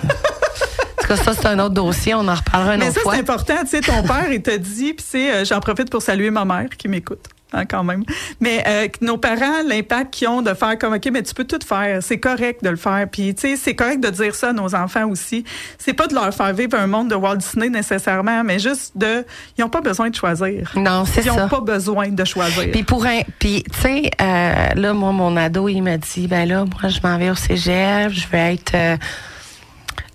ça, 1.15 1.33
c'est 1.33 1.45
un 1.45 1.59
autre 1.59 1.73
dossier. 1.73 2.13
On 2.15 2.27
en 2.27 2.35
reparlera 2.35 2.75
une 2.75 2.79
Mais 2.81 2.89
autre 2.89 3.01
ça, 3.03 3.11
c'est 3.11 3.19
important. 3.19 3.55
Tu 3.61 3.67
sais, 3.67 3.81
ton 3.81 4.03
père, 4.03 4.31
il 4.31 4.41
t'a 4.41 4.57
dit, 4.57 4.93
puis 4.93 5.29
euh, 5.29 5.45
j'en 5.45 5.59
profite 5.59 5.89
pour 5.89 6.01
saluer 6.01 6.31
ma 6.31 6.45
mère 6.45 6.69
qui 6.77 6.87
m'écoute. 6.87 7.27
Hein, 7.53 7.65
quand 7.65 7.83
même. 7.83 8.03
Mais 8.39 8.63
euh, 8.67 8.87
nos 9.01 9.17
parents, 9.17 9.61
l'impact 9.67 10.15
qu'ils 10.15 10.27
ont 10.27 10.41
de 10.41 10.55
faire 10.55 10.75
comme 10.79 10.93
OK, 10.93 11.07
mais 11.11 11.21
tu 11.21 11.35
peux 11.35 11.43
tout 11.43 11.59
faire, 11.63 12.01
c'est 12.01 12.19
correct 12.19 12.63
de 12.63 12.69
le 12.69 12.75
faire. 12.77 13.07
Puis 13.11 13.35
tu 13.35 13.49
sais, 13.49 13.55
c'est 13.57 13.75
correct 13.75 13.99
de 13.99 14.09
dire 14.09 14.33
ça 14.33 14.49
à 14.49 14.53
nos 14.53 14.73
enfants 14.73 15.07
aussi. 15.07 15.43
C'est 15.77 15.93
pas 15.93 16.07
de 16.07 16.15
leur 16.15 16.33
faire 16.33 16.51
vivre 16.53 16.75
un 16.77 16.87
monde 16.87 17.09
de 17.09 17.15
Walt 17.15 17.37
Disney 17.37 17.69
nécessairement, 17.69 18.43
mais 18.43 18.57
juste 18.57 18.97
de, 18.97 19.23
ils 19.55 19.61
n'ont 19.61 19.69
pas 19.69 19.81
besoin 19.81 20.09
de 20.09 20.15
choisir. 20.15 20.71
Non, 20.75 21.05
c'est 21.05 21.21
ça. 21.21 21.31
Ils 21.31 21.37
n'ont 21.37 21.47
pas 21.47 21.61
besoin 21.61 22.09
de 22.09 22.25
choisir. 22.25 22.71
Puis 22.71 22.83
pour 22.83 23.05
un, 23.05 23.21
puis 23.37 23.63
tu 23.71 23.81
sais, 23.81 24.11
euh, 24.19 24.69
là, 24.73 24.93
moi, 24.93 25.11
mon 25.11 25.37
ado, 25.37 25.69
il 25.69 25.81
m'a 25.83 25.97
dit, 25.97 26.27
ben 26.27 26.47
là, 26.47 26.65
moi, 26.65 26.89
je 26.89 26.99
m'en 27.03 27.19
vais 27.19 27.29
au 27.29 27.35
cégep, 27.35 28.11
je 28.11 28.27
veux 28.27 28.39
être 28.39 28.73
euh, 28.73 28.97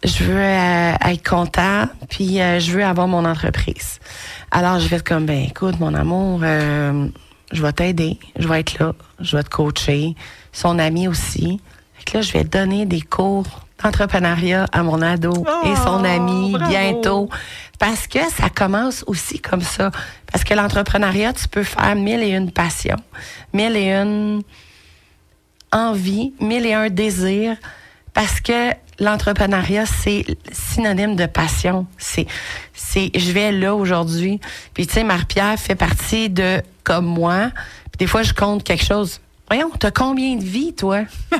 je 0.04 0.24
veux 0.24 0.40
être 0.40 1.28
content, 1.28 1.86
puis 2.08 2.36
je 2.36 2.72
veux 2.72 2.84
avoir 2.84 3.08
mon 3.08 3.24
entreprise. 3.24 3.98
Alors, 4.52 4.78
je 4.78 4.88
vais 4.88 4.96
être 4.96 5.06
comme, 5.06 5.26
ben 5.26 5.44
écoute, 5.44 5.80
mon 5.80 5.92
amour, 5.92 6.40
je 7.52 7.62
vais 7.62 7.72
t'aider, 7.72 8.18
je 8.38 8.46
vais 8.48 8.60
être 8.60 8.78
là, 8.78 8.94
je 9.20 9.36
vais 9.36 9.42
te 9.42 9.48
coacher, 9.50 10.14
son 10.52 10.78
ami 10.78 11.08
aussi. 11.08 11.60
Fait 11.94 12.04
que 12.04 12.16
là, 12.18 12.22
je 12.22 12.32
vais 12.32 12.44
donner 12.44 12.86
des 12.86 13.00
cours 13.00 13.46
d'entrepreneuriat 13.82 14.66
à 14.72 14.82
mon 14.82 15.00
ado 15.02 15.32
et 15.64 15.74
son 15.76 16.02
Oh, 16.02 16.04
ami 16.04 16.52
bravo. 16.52 16.68
bientôt. 16.70 17.28
Parce 17.78 18.06
que 18.08 18.18
ça 18.30 18.48
commence 18.50 19.04
aussi 19.06 19.38
comme 19.40 19.60
ça. 19.62 19.90
Parce 20.30 20.42
que 20.44 20.52
l'entrepreneuriat, 20.54 21.32
tu 21.32 21.46
peux 21.48 21.62
faire 21.62 21.94
mille 21.94 22.22
et 22.22 22.30
une 22.30 22.50
passions, 22.50 22.96
mille 23.52 23.76
et 23.76 23.92
une 23.92 24.42
envies, 25.72 26.32
mille 26.40 26.66
et 26.66 26.74
un 26.74 26.88
désirs. 26.90 27.56
Parce 28.14 28.40
que 28.40 28.72
l'entrepreneuriat, 29.00 29.84
c'est 29.86 30.24
synonyme 30.52 31.16
de 31.16 31.26
passion. 31.26 31.86
C'est, 31.98 32.26
c'est, 32.74 33.10
je 33.14 33.32
vais 33.32 33.52
là 33.52 33.74
aujourd'hui. 33.74 34.40
Puis 34.74 34.86
tu 34.86 34.94
sais, 34.94 35.04
Marie-Pierre 35.04 35.58
fait 35.58 35.74
partie 35.74 36.30
de, 36.30 36.62
comme 36.84 37.06
moi. 37.06 37.50
Puis 37.92 37.98
des 37.98 38.06
fois, 38.06 38.22
je 38.22 38.32
compte 38.34 38.64
quelque 38.64 38.84
chose. 38.84 39.20
Voyons, 39.50 39.70
t'as 39.78 39.90
combien 39.90 40.36
de 40.36 40.44
vies, 40.44 40.74
toi? 40.74 41.00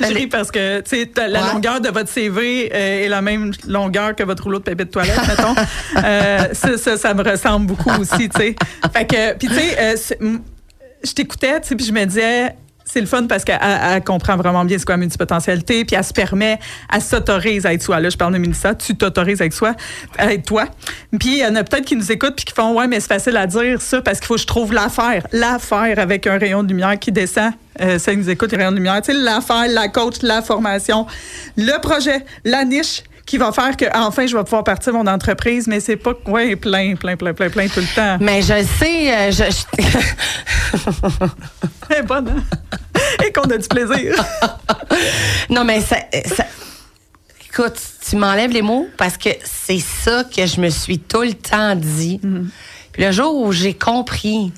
Je 0.00 0.06
ris 0.14 0.26
parce 0.28 0.50
que 0.50 0.80
tu 0.80 0.90
sais, 1.04 1.10
la 1.28 1.42
Ouais. 1.44 1.52
longueur 1.52 1.80
de 1.80 1.88
votre 1.88 2.08
CV 2.08 2.70
euh, 2.72 3.04
est 3.04 3.08
la 3.08 3.20
même 3.22 3.50
longueur 3.66 4.14
que 4.14 4.22
votre 4.22 4.44
rouleau 4.44 4.58
de 4.60 4.64
papier 4.64 4.84
de 4.84 4.90
toilette, 4.90 5.18
mettons. 5.26 5.54
Euh, 6.04 6.48
ça, 6.54 6.76
ça, 6.78 6.96
ça 6.96 7.14
me 7.14 7.22
ressemble 7.28 7.66
beaucoup 7.66 7.90
aussi, 8.00 8.28
tu 8.28 8.40
sais. 8.40 8.56
Fait 8.92 9.04
que, 9.06 9.34
puis 9.36 9.48
tu 9.48 9.54
sais, 9.54 9.76
euh, 9.78 9.96
je 11.04 11.12
t'écoutais, 11.12 11.60
tu 11.60 11.68
sais, 11.68 11.76
puis 11.76 11.86
je 11.86 11.92
me 11.92 12.04
disais, 12.04 12.54
c'est 12.84 13.00
le 13.00 13.06
fun 13.06 13.26
parce 13.26 13.44
qu'elle 13.44 13.58
elle 13.60 14.04
comprend 14.04 14.36
vraiment 14.36 14.64
bien 14.64 14.78
ce 14.78 14.84
qu'est 14.84 14.96
multipotentialité, 14.96 15.84
puis 15.84 15.96
elle 15.96 16.04
se 16.04 16.12
permet, 16.12 16.58
elle 16.92 17.00
s'autorise 17.00 17.66
à 17.66 17.72
être 17.72 17.82
soi. 17.82 18.00
Là, 18.00 18.10
je 18.10 18.16
parle 18.16 18.34
de 18.34 18.38
Mélissa, 18.38 18.74
tu 18.74 18.94
t'autorises 18.96 19.40
à 19.40 19.46
être 19.46 19.54
soi, 19.54 19.74
à 20.18 20.32
être 20.32 20.44
toi. 20.44 20.66
Puis 21.18 21.36
il 21.36 21.38
y 21.38 21.46
en 21.46 21.54
a 21.56 21.64
peut-être 21.64 21.84
qui 21.84 21.96
nous 21.96 22.12
écoutent 22.12 22.36
puis 22.36 22.44
qui 22.44 22.54
font, 22.54 22.74
ouais, 22.76 22.86
mais 22.86 23.00
c'est 23.00 23.08
facile 23.08 23.36
à 23.36 23.46
dire 23.46 23.80
ça 23.80 24.02
parce 24.02 24.18
qu'il 24.18 24.26
faut 24.26 24.34
que 24.34 24.40
je 24.40 24.46
trouve 24.46 24.72
l'affaire, 24.72 25.26
l'affaire 25.32 25.98
avec 25.98 26.26
un 26.26 26.38
rayon 26.38 26.62
de 26.62 26.68
lumière 26.68 26.98
qui 26.98 27.10
descend. 27.10 27.52
Euh, 27.80 27.98
ça 27.98 28.14
nous 28.14 28.30
écoute, 28.30 28.52
les 28.52 28.58
rayons 28.58 28.70
de 28.70 28.76
lumière. 28.76 29.00
Tu 29.02 29.12
sais, 29.12 29.18
l'affaire, 29.18 29.66
la 29.68 29.88
coach, 29.88 30.22
la 30.22 30.42
formation, 30.42 31.06
le 31.56 31.80
projet, 31.80 32.24
la 32.44 32.64
niche 32.64 33.02
qui 33.26 33.38
va 33.38 33.52
faire 33.52 33.76
que 33.76 33.86
enfin 33.94 34.26
je 34.26 34.36
vais 34.36 34.44
pouvoir 34.44 34.64
partir 34.64 34.92
mon 34.92 35.06
entreprise, 35.06 35.66
mais 35.66 35.80
c'est 35.80 35.96
pas 35.96 36.12
ouais 36.26 36.56
plein, 36.56 36.94
plein, 36.96 37.16
plein, 37.16 37.32
plein, 37.32 37.48
plein 37.50 37.68
tout 37.68 37.80
le 37.80 37.94
temps. 37.94 38.18
Mais 38.20 38.42
je 38.42 38.52
le 38.54 38.64
sais, 38.64 39.14
euh, 39.16 39.30
je, 39.30 39.44
je- 41.92 42.02
bonne, 42.06 42.28
hein? 42.28 42.42
Et 43.24 43.32
qu'on 43.32 43.42
a 43.50 43.56
du 43.58 43.68
plaisir. 43.68 44.14
non, 45.50 45.64
mais 45.64 45.80
ça, 45.80 45.96
ça- 46.26 46.46
écoute, 47.48 47.80
tu 48.08 48.16
m'enlèves 48.16 48.50
les 48.50 48.62
mots 48.62 48.88
parce 48.96 49.16
que 49.16 49.30
c'est 49.44 49.78
ça 49.80 50.24
que 50.24 50.44
je 50.46 50.60
me 50.60 50.68
suis 50.68 50.98
tout 50.98 51.22
le 51.22 51.34
temps 51.34 51.74
dit. 51.76 52.20
Puis 52.92 53.02
le 53.04 53.10
jour 53.12 53.34
où 53.36 53.52
j'ai 53.52 53.74
compris 53.74 54.52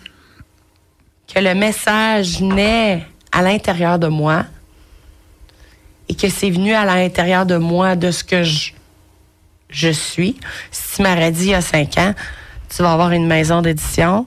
que 1.32 1.38
le 1.40 1.54
message 1.54 2.40
naît 2.40 3.04
à 3.32 3.42
l'intérieur 3.42 3.98
de 3.98 4.08
moi 4.08 4.44
et 6.08 6.14
que 6.14 6.28
c'est 6.28 6.50
venu 6.50 6.72
à 6.74 6.84
l'intérieur 6.84 7.46
de 7.46 7.56
moi 7.56 7.96
de 7.96 8.10
ce 8.10 8.22
que 8.24 8.42
je, 8.42 8.72
je 9.68 9.88
suis. 9.90 10.38
Si 10.70 10.96
tu 10.96 11.02
m'aurais 11.02 11.32
dit 11.32 11.46
il 11.46 11.50
y 11.50 11.54
a 11.54 11.60
cinq 11.60 11.98
ans, 11.98 12.14
tu 12.68 12.82
vas 12.82 12.92
avoir 12.92 13.10
une 13.12 13.26
maison 13.26 13.62
d'édition, 13.62 14.26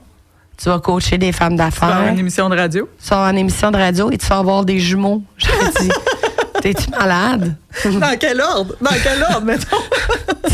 tu 0.58 0.70
vas 0.70 0.80
coacher 0.80 1.18
des 1.18 1.32
femmes 1.32 1.58
Faire 1.58 1.66
d'affaires, 1.72 2.08
une 2.12 2.20
émission 2.20 2.50
de 2.50 2.58
radio? 2.58 2.90
tu 3.02 3.10
vas 3.10 3.16
avoir 3.18 3.32
une 3.32 3.38
émission 3.38 3.72
de 3.72 3.78
radio 3.78 4.12
et 4.12 4.18
tu 4.18 4.26
vas 4.28 4.40
avoir 4.40 4.66
des 4.66 4.80
jumeaux. 4.80 5.24
Te 5.40 5.82
dis, 5.82 5.90
t'es-tu 6.62 6.90
malade? 6.90 7.56
Dans 7.86 8.18
quel 8.20 8.42
ordre? 8.42 8.76
Dans 8.82 8.96
quel 9.02 9.24
ordre, 9.24 9.46
mettons? 9.46 9.78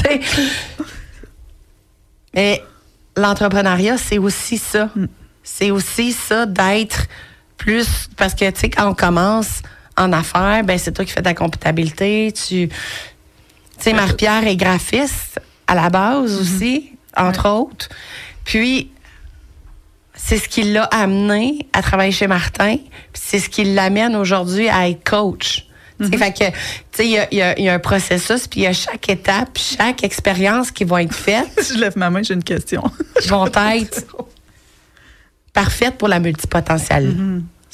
Tu. 0.04 0.22
Mais 2.34 2.62
l'entrepreneuriat, 3.16 3.98
c'est 3.98 4.18
aussi 4.18 4.58
ça. 4.58 4.90
C'est 5.42 5.72
aussi 5.72 6.12
ça 6.12 6.46
d'être 6.46 7.06
plus. 7.58 8.10
Parce 8.18 8.34
que, 8.36 8.50
tu 8.52 8.60
sais, 8.60 8.70
quand 8.70 8.90
on 8.90 8.94
commence 8.94 9.62
en 9.98 10.14
affaires, 10.14 10.64
ben 10.64 10.78
c'est 10.78 10.92
toi 10.92 11.06
qui 11.06 11.12
fais 11.12 11.22
ta 11.22 11.34
comptabilité. 11.34 12.32
Tu. 12.34 12.68
Tu 12.68 13.84
sais, 13.84 13.94
Marie-Pierre 13.94 14.48
est 14.48 14.56
graphiste 14.56 15.42
à 15.68 15.76
la 15.76 15.90
base 15.90 16.40
aussi, 16.40 16.92
entre 17.18 17.50
autres. 17.50 17.90
Puis, 18.46 18.92
c'est 20.14 20.38
ce 20.38 20.48
qui 20.48 20.64
l'a 20.64 20.84
amené 20.86 21.68
à 21.74 21.82
travailler 21.82 22.12
chez 22.12 22.28
Martin. 22.28 22.78
puis 22.78 23.22
C'est 23.22 23.40
ce 23.40 23.50
qui 23.50 23.66
l'amène 23.66 24.16
aujourd'hui 24.16 24.70
à 24.70 24.88
être 24.88 25.04
coach. 25.04 25.68
Tu 26.00 26.08
sais, 26.08 26.18
Fait 26.18 26.34
que, 26.34 26.50
tu 26.50 26.56
sais, 26.92 27.06
il 27.06 27.12
y 27.12 27.42
a, 27.42 27.60
y 27.60 27.64
y 27.64 27.70
un 27.70 27.80
processus, 27.80 28.48
puis 28.48 28.62
il 28.62 28.64
y 28.64 28.68
a 28.68 28.74
chaque 28.74 29.10
étape, 29.10 29.58
chaque 29.58 30.04
expérience 30.04 30.72
qui 30.72 30.84
va 30.84 31.04
être 31.04 31.14
faite, 31.14 31.48
je 31.74 31.78
lève 31.78 31.98
ma 31.98 32.10
main, 32.10 32.22
j'ai 32.22 32.34
une 32.34 32.44
question. 32.44 32.84
vont 33.28 33.46
être 33.46 34.04
parfaites 35.54 35.98
pour 35.98 36.08
la 36.08 36.20
multipotentielle. 36.20 37.16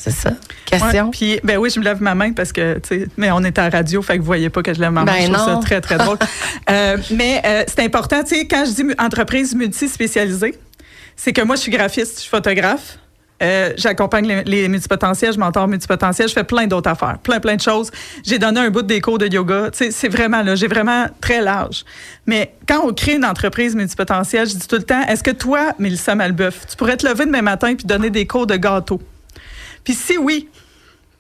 C'est 0.04 0.10
ça? 0.10 0.32
Question? 0.66 1.06
Ouais, 1.06 1.12
puis, 1.12 1.40
ben 1.44 1.58
oui, 1.58 1.70
je 1.70 1.80
me 1.80 1.86
lève 1.86 2.02
ma 2.02 2.16
main 2.16 2.34
parce 2.34 2.52
que, 2.52 2.80
tu 2.80 3.02
sais, 3.02 3.08
mais 3.18 3.30
on 3.30 3.44
est 3.44 3.60
à 3.60 3.70
la 3.70 3.78
radio, 3.78 4.02
fait 4.02 4.16
que 4.16 4.20
vous 4.22 4.26
voyez 4.26 4.50
pas 4.50 4.64
que 4.64 4.74
je 4.74 4.80
lève 4.80 4.92
ma 4.92 5.04
main. 5.04 5.14
Ben 5.14 5.28
je 5.28 5.32
trouve 5.32 5.48
non. 5.48 5.62
ça 5.62 5.68
très, 5.68 5.80
très 5.82 5.98
drôle. 5.98 6.18
Euh, 6.70 6.98
mais 7.12 7.42
euh, 7.44 7.64
c'est 7.68 7.84
important, 7.84 8.24
tu 8.24 8.36
sais, 8.36 8.48
quand 8.48 8.64
je 8.66 8.72
dis 8.72 8.84
entreprise 8.98 9.56
multispécialisée, 9.56 10.58
c'est 11.16 11.34
que 11.34 11.42
moi, 11.42 11.56
je 11.56 11.62
suis 11.62 11.72
graphiste, 11.72 12.16
je 12.16 12.22
suis 12.22 12.30
photographe. 12.30 12.98
Euh, 13.42 13.74
J'accompagne 13.78 14.28
les, 14.28 14.44
les 14.44 14.68
multipotentiels, 14.68 15.34
je 15.34 15.40
mentor 15.40 15.68
multipotentiels, 15.68 16.30
je 16.30 16.34
fais 16.34 16.44
plein 16.44 16.68
d'autres 16.68 16.90
affaires, 16.90 17.18
plein, 17.20 17.40
plein 17.40 17.56
de 17.56 17.62
choses. 17.62 17.92
J'ai 18.24 18.38
donné 18.38 18.60
un 18.60 18.70
bout 18.70 18.84
des 18.84 19.02
cours 19.02 19.18
de 19.18 19.28
yoga. 19.28 19.70
Tu 19.72 19.80
sais, 19.80 19.92
c'est 19.92 20.10
vraiment 20.10 20.44
là, 20.44 20.56
j'ai 20.56 20.68
vraiment 20.68 21.08
très 21.20 21.42
large. 21.42 21.84
Mais 22.26 22.54
quand 22.68 22.86
on 22.86 22.94
crée 22.94 23.16
une 23.16 23.26
entreprise 23.26 23.76
multipotentielle, 23.76 24.48
je 24.48 24.56
dis 24.56 24.68
tout 24.68 24.78
le 24.78 24.84
temps, 24.84 25.02
est-ce 25.08 25.24
que 25.24 25.32
toi, 25.32 25.74
Mélissa 25.80 26.16
Malbeuf, 26.16 26.68
tu 26.70 26.78
pourrais 26.78 26.98
te 26.98 27.08
lever 27.08 27.26
demain 27.26 27.42
matin 27.42 27.74
puis 27.76 27.86
donner 27.86 28.10
des 28.10 28.28
cours 28.28 28.46
de 28.46 28.56
gâteau? 28.56 29.02
Puis 29.84 29.94
si 29.94 30.18
oui, 30.18 30.50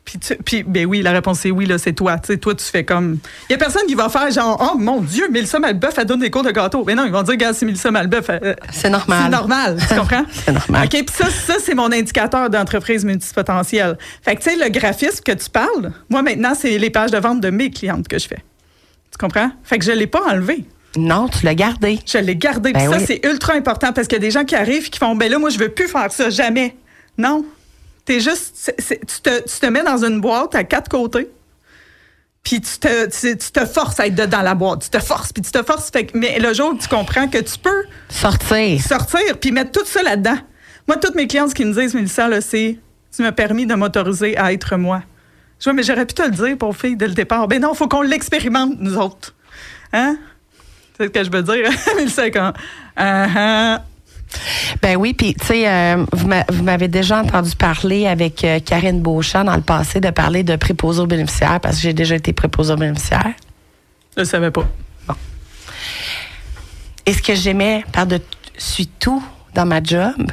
puis, 0.03 0.17
tu- 0.17 0.35
puis 0.37 0.63
ben 0.63 0.85
oui, 0.87 1.01
la 1.03 1.11
réponse 1.11 1.45
est 1.45 1.51
oui, 1.51 1.65
là, 1.67 1.77
c'est 1.77 1.93
toi. 1.93 2.17
Tu 2.17 2.33
sais, 2.33 2.37
toi, 2.37 2.55
tu 2.55 2.65
fais 2.65 2.83
comme. 2.83 3.19
Il 3.49 3.53
y 3.53 3.55
a 3.55 3.57
personne 3.59 3.83
qui 3.87 3.93
va 3.93 4.09
faire 4.09 4.29
genre, 4.31 4.71
oh 4.73 4.77
mon 4.77 4.99
Dieu, 4.99 5.29
Mélissa 5.29 5.59
Malbeuf, 5.59 5.93
elle 5.97 6.05
donne 6.05 6.19
des 6.21 6.31
cours 6.31 6.43
de 6.43 6.49
gâteau. 6.51 6.83
Mais 6.85 6.95
non, 6.95 7.05
ils 7.05 7.11
vont 7.11 7.21
dire, 7.21 7.33
regarde, 7.33 7.53
c'est 7.55 7.65
Mélissa 7.67 7.91
Malbeuf. 7.91 8.29
euh, 8.29 8.55
C'est 8.71 8.89
normal. 8.89 9.21
C'est 9.25 9.29
normal, 9.29 9.77
tu 9.87 9.95
comprends? 9.95 10.25
C'est 10.31 10.51
normal. 10.51 10.85
OK, 10.85 10.89
puis 11.05 11.15
ça, 11.15 11.29
ça 11.29 11.55
c'est 11.63 11.75
mon 11.75 11.91
indicateur 11.91 12.49
d'entreprise 12.49 13.05
multipotentielle. 13.05 13.97
Fait 14.23 14.35
que, 14.35 14.41
tu 14.41 14.49
sais, 14.49 14.55
le 14.55 14.69
graphisme 14.69 15.21
que 15.23 15.33
tu 15.33 15.49
parles, 15.51 15.91
moi, 16.09 16.23
maintenant, 16.23 16.53
c'est 16.55 16.77
les 16.79 16.89
pages 16.89 17.11
de 17.11 17.17
vente 17.19 17.39
de 17.39 17.49
mes 17.51 17.69
clientes 17.69 18.07
que 18.07 18.17
je 18.17 18.27
fais. 18.27 18.43
Tu 19.11 19.17
comprends? 19.19 19.51
Fait 19.63 19.77
que 19.77 19.85
je 19.85 19.91
l'ai 19.91 20.07
pas 20.07 20.21
enlevé. 20.29 20.65
Non, 20.97 21.27
tu 21.29 21.45
l'as 21.45 21.55
gardé. 21.55 21.99
Je 22.05 22.17
l'ai 22.17 22.35
gardé. 22.35 22.73
Puis 22.73 22.81
Ben 22.87 22.91
ça, 22.91 22.99
c'est 23.05 23.21
ultra 23.25 23.53
important 23.53 23.93
parce 23.93 24.07
qu'il 24.07 24.17
y 24.17 24.21
a 24.21 24.25
des 24.25 24.31
gens 24.31 24.43
qui 24.45 24.55
arrivent 24.55 24.87
et 24.87 24.89
qui 24.89 24.99
font, 24.99 25.15
ben 25.15 25.29
là, 25.31 25.37
moi, 25.37 25.49
je 25.51 25.59
veux 25.59 25.69
plus 25.69 25.87
faire 25.87 26.11
ça, 26.11 26.29
jamais. 26.29 26.75
Non. 27.17 27.45
T'es 28.11 28.19
juste, 28.19 28.51
c'est- 28.55 28.75
c'est- 28.77 28.99
tu, 29.05 29.21
te, 29.21 29.41
tu 29.49 29.57
te 29.61 29.65
mets 29.67 29.83
dans 29.83 30.03
une 30.03 30.19
boîte 30.19 30.53
à 30.53 30.65
quatre 30.65 30.89
côtés. 30.89 31.29
Puis 32.43 32.59
tu 32.59 32.77
te, 32.77 33.05
tu, 33.05 33.37
tu 33.37 33.51
te 33.53 33.65
forces 33.65 34.01
à 34.01 34.07
être 34.07 34.15
dedans 34.15 34.41
la 34.41 34.53
boîte. 34.53 34.81
Tu 34.83 34.89
te 34.89 34.99
forces, 34.99 35.31
puis 35.31 35.41
tu 35.41 35.49
te 35.51 35.63
forces. 35.63 35.89
Fait 35.91 36.13
mais 36.13 36.37
le 36.37 36.53
jour 36.53 36.73
où 36.73 36.77
tu 36.77 36.89
comprends 36.89 37.29
que 37.29 37.37
tu 37.37 37.57
peux 37.57 37.85
Sortir. 38.09 38.81
sortir 38.81 39.21
puis 39.39 39.53
mettre 39.53 39.71
tout 39.71 39.85
ça 39.85 40.03
là-dedans. 40.03 40.37
Moi, 40.89 40.97
toutes 40.97 41.15
mes 41.15 41.25
clientes, 41.25 41.51
ce 41.51 41.55
qu'ils 41.55 41.67
me 41.67 41.73
disent, 41.73 41.93
Mélissa, 41.93 42.27
là, 42.27 42.41
c'est 42.41 42.77
tu 43.15 43.21
m'as 43.21 43.31
permis 43.31 43.65
de 43.65 43.75
m'autoriser 43.75 44.35
à 44.37 44.51
être 44.51 44.75
moi. 44.75 45.03
Je 45.59 45.63
vois, 45.65 45.73
mais 45.73 45.83
j'aurais 45.83 46.05
pu 46.05 46.13
te 46.13 46.23
le 46.23 46.31
dire, 46.31 46.57
pour 46.57 46.75
fille, 46.75 46.97
dès 46.97 47.07
le 47.07 47.13
départ. 47.13 47.47
Ben 47.47 47.61
non, 47.61 47.71
il 47.73 47.77
faut 47.77 47.87
qu'on 47.87 48.01
l'expérimente, 48.01 48.73
nous 48.77 48.97
autres. 48.97 49.33
Hein? 49.93 50.17
C'est 50.97 51.05
ce 51.05 51.09
que 51.11 51.23
je 51.23 51.31
veux 51.31 51.43
dire. 51.43 51.69
Mélissa 51.95 52.29
comme. 52.29 52.51
Ah, 52.97 53.27
ah. 53.37 53.81
Ben 54.81 54.95
oui, 54.97 55.13
puis 55.13 55.33
tu 55.35 55.45
sais, 55.45 55.67
euh, 55.67 56.05
vous 56.13 56.27
m'a- 56.27 56.45
vous 56.49 56.63
m'avez 56.63 56.87
déjà 56.87 57.19
entendu 57.21 57.55
parler 57.55 58.07
avec 58.07 58.43
euh, 58.43 58.59
Karine 58.59 59.01
Beauchamp 59.01 59.43
dans 59.43 59.55
le 59.55 59.61
passé 59.61 59.99
de 59.99 60.09
parler 60.09 60.43
de 60.43 60.55
préposé 60.55 61.01
aux 61.01 61.07
bénéficiaires 61.07 61.59
parce 61.59 61.75
que 61.77 61.81
j'ai 61.83 61.93
déjà 61.93 62.15
été 62.15 62.33
préposé 62.33 62.73
aux 62.73 62.77
bénéficiaires. 62.77 63.33
Je 64.15 64.21
le 64.21 64.25
savais 64.25 64.51
pas. 64.51 64.67
Et 67.05 67.13
ce 67.13 67.21
que 67.21 67.33
j'aimais 67.35 67.83
par-dessus 67.91 68.85
tout 68.99 69.23
dans 69.55 69.65
ma 69.65 69.81
job, 69.83 70.31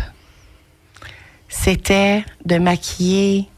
c'était 1.49 2.25
de 2.45 2.59
maquiller 2.59 3.49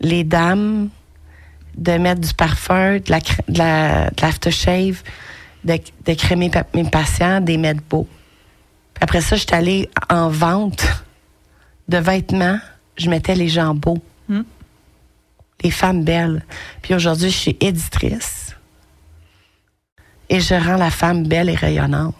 les 0.00 0.22
dames, 0.24 0.88
de 1.76 1.92
mettre 1.98 2.20
du 2.20 2.32
parfum, 2.34 2.98
de 2.98 3.10
la, 3.10 3.18
de 3.20 3.58
la- 3.58 4.10
de 4.10 4.22
l'aftershave, 4.22 5.02
de, 5.64 5.78
de 6.06 6.14
crémer 6.14 6.50
mes 6.74 6.88
patients, 6.88 7.40
des 7.40 7.56
mettre 7.56 7.82
beaux. 7.90 8.06
Après 9.00 9.20
ça, 9.20 9.36
j'étais 9.36 9.54
allée 9.54 9.90
en 10.10 10.28
vente 10.28 10.84
de 11.88 11.98
vêtements. 11.98 12.58
Je 12.96 13.08
mettais 13.08 13.34
les 13.34 13.48
gens 13.48 13.74
beaux. 13.74 13.98
Hmm. 14.28 14.42
Les 15.62 15.70
femmes 15.70 16.04
belles. 16.04 16.44
Puis 16.82 16.94
aujourd'hui, 16.94 17.30
je 17.30 17.36
suis 17.36 17.56
éditrice. 17.60 18.54
Et 20.28 20.40
je 20.40 20.54
rends 20.54 20.76
la 20.76 20.90
femme 20.90 21.26
belle 21.26 21.48
et 21.48 21.54
rayonnante. 21.54 22.14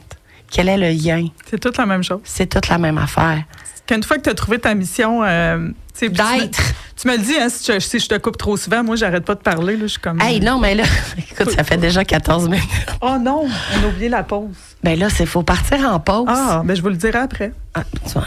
Quel 0.51 0.69
est 0.69 0.79
le 0.79 0.91
lien? 0.91 1.29
C'est 1.45 1.59
toute 1.59 1.77
la 1.77 1.87
même 1.87 2.03
chose. 2.03 2.21
C'est 2.25 2.47
toute 2.47 2.69
la 2.69 2.79
même 2.79 2.97
affaire. 2.97 3.45
Qu'une 3.89 4.03
fois 4.05 4.19
que 4.19 4.23
tu 4.23 4.29
as 4.31 4.35
trouvé 4.35 4.59
ta 4.61 4.75
mission, 4.75 5.25
euh, 5.25 5.69
tu 5.99 6.05
me- 6.05 6.11
D'être. 6.11 6.61
Tu 6.95 7.09
me 7.09 7.17
le 7.17 7.23
dis, 7.23 7.37
hein, 7.39 7.49
si, 7.49 7.73
je, 7.73 7.79
si 7.81 7.99
je 7.99 8.07
te 8.09 8.17
coupe 8.19 8.37
trop 8.37 8.57
souvent, 8.57 8.85
moi, 8.85 8.97
j'arrête 8.97 9.25
pas 9.25 9.35
de 9.35 9.41
parler. 9.41 9.75
Là, 9.77 9.83
je 9.83 9.87
suis 9.93 10.01
comme. 10.01 10.21
Hey, 10.21 10.41
non, 10.41 10.59
mais 10.61 10.75
là, 10.75 10.85
écoute, 11.19 11.51
ça 11.53 11.65
fait 11.65 11.77
déjà 11.79 12.05
14 12.05 12.49
minutes. 12.49 12.63
Oh 13.01 13.17
non, 13.21 13.47
on 13.47 13.85
a 13.85 13.89
oublié 13.89 14.09
la 14.09 14.23
pause. 14.25 14.49
Ben 14.85 14.99
là, 14.99 15.09
c'est 15.11 15.25
faut 15.27 15.43
partir 15.43 15.79
en 15.91 15.99
pause. 16.01 16.27
Ah, 16.29 16.63
ben 16.65 16.77
je 16.77 16.83
vous 16.83 16.89
le 16.91 16.97
dirai 16.97 17.19
après. 17.19 17.53
Ah, 17.75 17.83
tu 18.07 18.13
vois. 18.13 18.27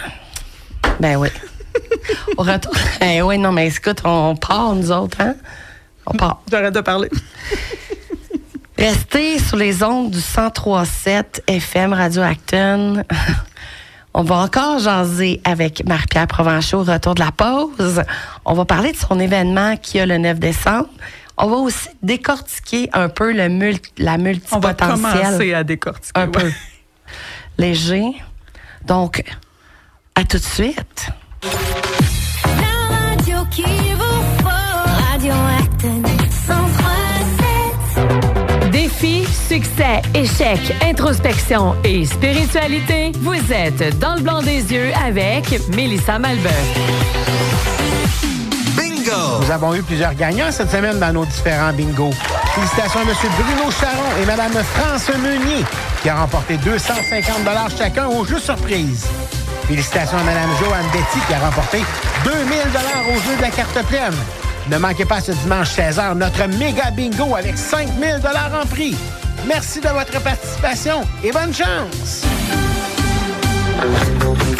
Ben 0.99 1.15
oui. 1.17 1.29
Au 2.37 2.43
retour. 2.43 2.73
Ben 2.99 3.21
oui, 3.21 3.37
non, 3.37 3.51
mais 3.51 3.67
écoute, 3.67 4.01
on 4.03 4.35
part, 4.35 4.73
nous 4.73 4.91
autres, 4.91 5.21
hein? 5.21 5.35
On 6.07 6.13
part. 6.13 6.41
J'arrête 6.51 6.73
de 6.73 6.81
parler. 6.81 7.09
Restez 8.77 9.37
sur 9.37 9.57
les 9.57 9.83
ondes 9.83 10.09
du 10.11 10.17
1037 10.17 11.43
FM 11.47 11.93
Radio 11.93 12.23
Acton. 12.23 13.03
On 14.13 14.23
va 14.23 14.35
encore 14.35 14.79
jaser 14.79 15.41
avec 15.45 15.87
Marie-Pierre 15.87 16.27
Provenchot 16.27 16.79
au 16.79 16.83
retour 16.83 17.15
de 17.15 17.21
la 17.21 17.31
pause. 17.31 18.03
On 18.43 18.53
va 18.53 18.65
parler 18.65 18.91
de 18.91 18.97
son 18.97 19.19
événement 19.19 19.77
qui 19.77 19.99
a 19.99 20.05
le 20.05 20.17
9 20.17 20.39
décembre. 20.39 20.89
On 21.37 21.47
va 21.47 21.55
aussi 21.55 21.89
décortiquer 22.03 22.89
un 22.93 23.07
peu 23.07 23.31
le 23.31 23.47
la 23.97 24.17
multipotentielle. 24.17 24.41
On 24.51 24.59
va 24.59 24.73
commencer 24.73 25.53
à 25.53 25.63
décortiquer. 25.63 26.19
Un 26.19 26.27
peu 26.27 26.51
léger. 27.57 28.03
Donc, 28.85 29.23
à 30.15 30.23
tout 30.25 30.37
de 30.37 30.43
suite. 30.43 31.07
La 32.45 33.07
radio 33.07 33.45
qui 33.49 33.63
Succès, 39.01 39.99
échec, 40.13 40.59
introspection 40.83 41.75
et 41.83 42.05
spiritualité, 42.05 43.11
vous 43.21 43.51
êtes 43.51 43.97
dans 43.97 44.13
le 44.13 44.21
blanc 44.21 44.43
des 44.43 44.71
yeux 44.71 44.91
avec 45.03 45.59
Mélissa 45.69 46.19
Malbeuf. 46.19 46.53
Bingo! 48.77 49.41
Nous 49.41 49.49
avons 49.49 49.73
eu 49.73 49.81
plusieurs 49.81 50.13
gagnants 50.13 50.51
cette 50.51 50.69
semaine 50.69 50.99
dans 50.99 51.11
nos 51.11 51.25
différents 51.25 51.73
bingos. 51.73 52.13
Félicitations 52.53 52.99
à 52.99 53.03
M. 53.03 53.09
Bruno 53.39 53.71
Charon 53.71 54.21
et 54.21 54.25
Mme 54.27 54.63
France 54.75 55.09
Meunier 55.17 55.65
qui 56.03 56.09
a 56.09 56.17
remporté 56.17 56.57
250 56.57 57.37
chacun 57.75 58.07
au 58.07 58.23
jeu 58.23 58.37
surprise. 58.37 59.07
Félicitations 59.67 60.19
à 60.19 60.23
Mme 60.23 60.49
Joanne 60.59 60.85
Betty 60.93 61.25
qui 61.27 61.33
a 61.33 61.39
remporté 61.39 61.79
2000 62.23 62.35
au 63.09 63.15
jeu 63.15 63.35
de 63.35 63.41
la 63.41 63.49
carte 63.49 63.83
pleine. 63.87 64.13
Ne 64.71 64.77
manquez 64.77 65.03
pas 65.03 65.19
ce 65.19 65.33
dimanche 65.33 65.67
16h 65.67 66.13
notre 66.13 66.47
méga 66.57 66.91
bingo 66.91 67.35
avec 67.35 67.57
5000 67.57 68.21
en 68.63 68.65
prix. 68.65 68.95
Merci 69.45 69.81
de 69.81 69.89
votre 69.89 70.21
participation 70.21 71.01
et 71.21 71.31
bonne 71.33 71.53
chance! 71.53 72.23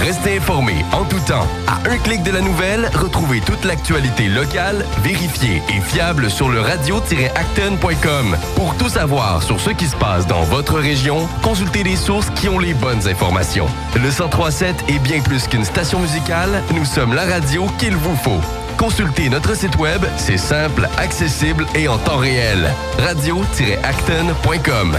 Restez 0.00 0.38
informés 0.38 0.84
en 0.92 1.04
tout 1.04 1.20
temps. 1.20 1.46
À 1.66 1.78
un 1.90 1.98
clic 1.98 2.22
de 2.22 2.30
la 2.30 2.40
nouvelle, 2.40 2.90
retrouvez 2.94 3.40
toute 3.40 3.64
l'actualité 3.66 4.28
locale, 4.28 4.86
vérifiée 5.02 5.62
et 5.68 5.80
fiable 5.80 6.30
sur 6.30 6.48
le 6.48 6.60
radio-acton.com. 6.60 8.36
Pour 8.56 8.74
tout 8.76 8.88
savoir 8.88 9.42
sur 9.42 9.60
ce 9.60 9.68
qui 9.70 9.86
se 9.86 9.96
passe 9.96 10.26
dans 10.26 10.42
votre 10.44 10.78
région, 10.78 11.28
consultez 11.42 11.82
les 11.82 11.96
sources 11.96 12.30
qui 12.30 12.48
ont 12.48 12.58
les 12.58 12.72
bonnes 12.72 13.06
informations. 13.06 13.66
Le 13.94 14.00
1037 14.00 14.84
est 14.88 14.98
bien 15.00 15.20
plus 15.20 15.46
qu'une 15.46 15.66
station 15.66 16.00
musicale, 16.00 16.62
nous 16.74 16.86
sommes 16.86 17.12
la 17.12 17.26
radio 17.26 17.66
qu'il 17.78 17.94
vous 17.94 18.16
faut. 18.16 18.40
Consultez 18.78 19.28
notre 19.28 19.54
site 19.54 19.76
web, 19.76 20.02
c'est 20.16 20.38
simple, 20.38 20.88
accessible 20.96 21.66
et 21.74 21.88
en 21.88 21.98
temps 21.98 22.16
réel. 22.16 22.72
radio-acton.com. 22.98 24.96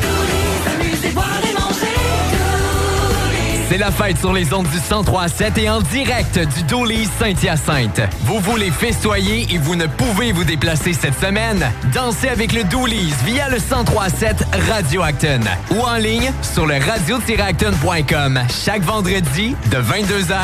C'est 3.72 3.78
la 3.78 3.90
fête 3.90 4.18
sur 4.18 4.34
les 4.34 4.54
ondes 4.54 4.68
du 4.68 4.76
1037 4.76 5.58
et 5.60 5.70
en 5.70 5.80
direct 5.80 6.38
du 6.38 6.64
Dolis 6.64 7.08
Saint-Hyacinthe. 7.18 8.02
Vous 8.26 8.42
voulez 8.42 8.70
festoyer 8.70 9.48
et 9.50 9.58
vous 9.60 9.78
ne 9.78 9.86
pouvez 9.86 10.34
vous 10.34 10.44
déplacer 10.44 10.92
cette 10.92 11.18
semaine? 11.18 11.72
Dansez 11.94 12.28
avec 12.28 12.52
le 12.52 12.66
Dolis 12.66 13.14
via 13.26 13.48
le 13.48 13.60
1037 13.60 14.46
Radio 14.70 15.04
Acton 15.04 15.40
ou 15.74 15.80
en 15.84 15.96
ligne 15.96 16.34
sur 16.42 16.66
le 16.66 16.80
radio-acton.com 16.86 18.42
chaque 18.50 18.82
vendredi 18.82 19.56
de 19.72 19.78
22h 19.78 20.36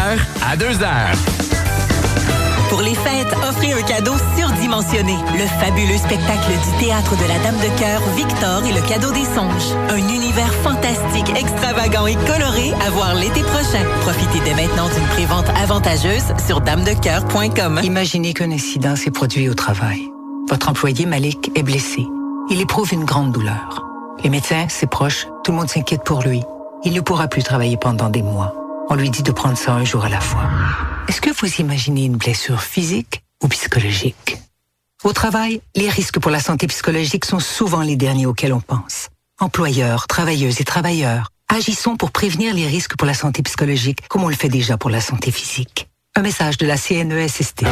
à 0.49 0.55
2h. 0.55 1.46
Pour 2.69 2.81
les 2.81 2.95
fêtes, 2.95 3.33
offrez 3.47 3.71
un 3.71 3.81
cadeau 3.81 4.13
surdimensionné. 4.37 5.15
Le 5.33 5.45
fabuleux 5.59 5.97
spectacle 5.97 6.51
du 6.51 6.85
Théâtre 6.85 7.15
de 7.15 7.27
la 7.27 7.39
Dame 7.39 7.57
de 7.57 7.79
Cœur, 7.79 8.01
Victor 8.15 8.65
et 8.65 8.73
le 8.73 8.81
cadeau 8.87 9.11
des 9.11 9.23
songes. 9.23 9.73
Un 9.89 9.97
univers 9.97 10.53
fantastique, 10.55 11.29
extravagant 11.37 12.07
et 12.07 12.15
coloré 12.15 12.73
à 12.85 12.89
voir 12.89 13.15
l'été 13.15 13.41
prochain. 13.41 13.83
Profitez 14.01 14.39
dès 14.43 14.53
maintenant 14.53 14.89
d'une 14.89 15.07
prévente 15.07 15.47
avantageuse 15.61 16.33
sur 16.45 16.59
damedecoeur.com. 16.59 17.79
Imaginez 17.83 18.33
qu'un 18.33 18.51
incident 18.51 18.95
s'est 18.95 19.11
produit 19.11 19.47
au 19.47 19.53
travail. 19.53 20.11
Votre 20.49 20.69
employé 20.69 21.05
Malik 21.05 21.51
est 21.55 21.63
blessé. 21.63 22.05
Il 22.49 22.59
éprouve 22.59 22.93
une 22.93 23.05
grande 23.05 23.31
douleur. 23.31 23.85
Les 24.23 24.29
médecins, 24.29 24.67
ses 24.67 24.87
proches, 24.87 25.27
tout 25.43 25.51
le 25.51 25.57
monde 25.57 25.69
s'inquiète 25.69 26.03
pour 26.03 26.21
lui. 26.21 26.43
Il 26.83 26.93
ne 26.93 27.01
pourra 27.01 27.27
plus 27.27 27.43
travailler 27.43 27.77
pendant 27.77 28.09
des 28.09 28.23
mois. 28.23 28.53
On 28.89 28.95
lui 28.95 29.09
dit 29.09 29.21
de 29.21 29.31
prendre 29.33 29.57
ça 29.57 29.73
un 29.73 29.83
jour 29.83 30.05
à 30.05 30.09
la 30.09 30.21
fois. 30.21 30.49
Est-ce 31.09 31.19
que 31.19 31.29
vous 31.29 31.55
imaginez 31.55 32.05
une 32.05 32.15
blessure 32.15 32.61
physique 32.61 33.21
ou 33.43 33.49
psychologique? 33.49 34.37
Au 35.03 35.11
travail, 35.11 35.61
les 35.75 35.89
risques 35.89 36.19
pour 36.19 36.31
la 36.31 36.39
santé 36.39 36.67
psychologique 36.67 37.25
sont 37.25 37.39
souvent 37.39 37.81
les 37.81 37.97
derniers 37.97 38.25
auxquels 38.25 38.53
on 38.53 38.61
pense. 38.61 39.09
Employeurs, 39.39 40.07
travailleuses 40.07 40.61
et 40.61 40.63
travailleurs, 40.63 41.31
agissons 41.53 41.97
pour 41.97 42.11
prévenir 42.11 42.53
les 42.53 42.65
risques 42.65 42.95
pour 42.95 43.05
la 43.05 43.13
santé 43.13 43.43
psychologique 43.43 44.07
comme 44.07 44.23
on 44.23 44.29
le 44.29 44.35
fait 44.35 44.49
déjà 44.49 44.77
pour 44.77 44.89
la 44.89 45.01
santé 45.01 45.31
physique. 45.31 45.89
Un 46.15 46.21
message 46.21 46.57
de 46.57 46.65
la 46.65 46.77
CNESST. 46.77 47.65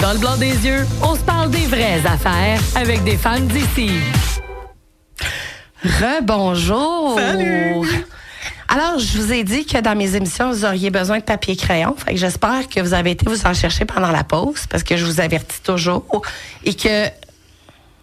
Dans 0.00 0.12
le 0.12 0.18
blanc 0.18 0.36
des 0.36 0.54
yeux, 0.66 0.86
on 1.02 1.16
se 1.16 1.22
parle 1.22 1.50
des 1.50 1.66
vraies 1.66 2.04
affaires 2.06 2.60
avec 2.74 3.02
des 3.02 3.16
fans 3.16 3.40
d'ici. 3.40 3.90
Rebonjour. 5.82 7.18
Salut. 7.18 8.06
Alors, 8.74 8.98
je 8.98 9.18
vous 9.18 9.32
ai 9.32 9.44
dit 9.44 9.64
que 9.66 9.78
dans 9.78 9.94
mes 9.94 10.16
émissions, 10.16 10.50
vous 10.50 10.64
auriez 10.64 10.90
besoin 10.90 11.20
de 11.20 11.22
papier 11.22 11.54
crayon. 11.54 11.94
Fait 11.96 12.14
que 12.14 12.18
j'espère 12.18 12.68
que 12.68 12.80
vous 12.80 12.92
avez 12.92 13.12
été 13.12 13.24
vous 13.24 13.46
en 13.46 13.54
chercher 13.54 13.84
pendant 13.84 14.10
la 14.10 14.24
pause, 14.24 14.66
parce 14.68 14.82
que 14.82 14.96
je 14.96 15.04
vous 15.04 15.20
avertis 15.20 15.60
toujours. 15.62 16.22
Et 16.64 16.74
que 16.74 17.06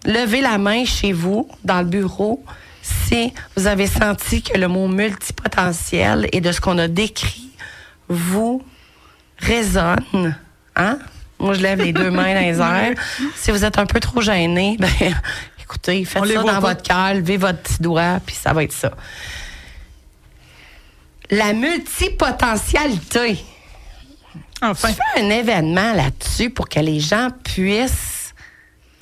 levez 0.05 0.39
la 0.39 0.57
main 0.57 0.85
chez 0.85 1.11
vous, 1.11 1.49
dans 1.65 1.79
le 1.79 1.87
bureau, 1.87 2.41
si 2.81 3.33
vous 3.57 3.67
avez 3.67 3.85
senti 3.85 4.43
que 4.43 4.57
le 4.57 4.69
mot 4.69 4.87
multipotentiel 4.87 6.29
et 6.31 6.39
de 6.39 6.53
ce 6.53 6.61
qu'on 6.61 6.77
a 6.77 6.87
décrit 6.87 7.49
vous 8.07 8.63
résonne. 9.39 10.37
Hein? 10.77 10.99
Moi, 11.37 11.53
je 11.55 11.63
lève 11.63 11.81
les 11.81 11.91
deux 11.91 12.11
mains 12.11 12.33
dans 12.33 12.39
les 12.39 12.61
airs. 12.61 12.95
Si 13.35 13.51
vous 13.51 13.65
êtes 13.65 13.77
un 13.77 13.85
peu 13.85 13.99
trop 13.99 14.21
gêné, 14.21 14.77
ben, 14.79 14.89
écoutez, 15.61 16.05
faites 16.05 16.25
ça 16.27 16.43
dans 16.43 16.59
votre 16.61 16.81
cœur, 16.81 17.13
levez 17.15 17.35
votre 17.35 17.59
petit 17.59 17.81
doigt, 17.81 18.21
puis 18.25 18.35
ça 18.35 18.53
va 18.53 18.63
être 18.63 18.71
ça 18.71 18.91
la 21.31 21.53
multipotentialité. 21.53 23.43
Enfin. 24.61 24.89
Tu 24.89 24.95
fais 24.95 25.21
un 25.23 25.29
événement 25.29 25.93
là-dessus 25.93 26.51
pour 26.51 26.69
que 26.69 26.79
les 26.79 26.99
gens 26.99 27.29
puissent 27.43 28.33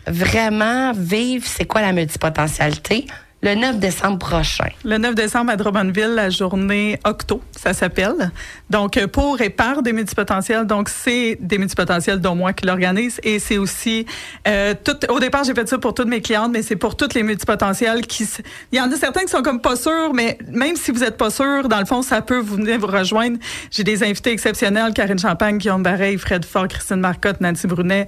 vraiment 0.07 0.93
vivre 0.93 1.45
c'est 1.45 1.65
quoi 1.65 1.81
la 1.81 1.91
multipotentialité 1.91 3.05
le 3.41 3.56
9 3.56 3.80
décembre 3.80 4.19
prochain. 4.19 4.67
Le 4.84 4.97
9 4.97 5.15
décembre 5.15 5.52
à 5.52 5.56
Drummondville, 5.56 6.13
la 6.15 6.30
journée 6.30 6.99
Octo, 7.06 7.41
ça 7.56 7.73
s'appelle. 7.73 8.32
Donc, 8.69 8.97
euh, 8.97 9.08
pour 9.08 9.39
et 9.39 9.49
par 9.49 9.82
des 9.82 9.93
multipotentiels. 9.93 10.65
Donc, 10.65 10.89
c'est 10.89 11.38
des 11.39 11.58
multipotentiels 11.58 12.19
dont 12.19 12.36
moi 12.36 12.52
qui 12.52 12.65
l'organise. 12.65 13.19
Et 13.23 13.39
c'est 13.39 13.58
aussi, 13.58 14.06
euh, 14.47 14.73
tout, 14.84 14.97
au 15.10 15.19
départ, 15.19 15.45
j'ai 15.45 15.54
fait 15.54 15.67
ça 15.69 15.78
pour 15.78 15.93
toutes 15.93 16.10
mes 16.10 16.21
clientes, 16.21 16.52
mais 16.52 16.62
c'est 16.62 16.75
pour 16.75 16.97
toutes 16.97 17.13
les 17.13 17.23
multipotentiels 17.23 18.02
qui, 18.02 18.28
il 18.73 18.78
y 18.78 18.82
en 18.82 18.91
a 18.91 18.95
certains 18.97 19.21
qui 19.21 19.30
sont 19.30 19.41
comme 19.41 19.62
pas 19.62 19.78
sûrs, 19.78 20.13
mais 20.13 20.38
même 20.49 20.75
si 20.75 20.91
vous 20.91 21.04
êtes 21.04 21.17
pas 21.17 21.30
sûr, 21.30 21.69
dans 21.69 21.80
le 21.80 21.86
fond, 21.86 22.02
ça 22.02 22.21
peut 22.21 22.39
vous 22.39 22.58
venir 22.58 22.78
vous 22.78 22.88
rejoindre. 22.88 23.38
J'ai 23.71 23.84
des 23.84 24.04
invités 24.04 24.32
exceptionnels, 24.32 24.93
Karine 24.93 25.19
Champagne, 25.19 25.58
Guillaume 25.58 25.84
Bareil, 25.84 26.17
Fred 26.17 26.43
Fort, 26.43 26.67
Christine 26.67 26.99
Marcotte, 26.99 27.39
Nancy 27.39 27.67
Brunet, 27.67 28.08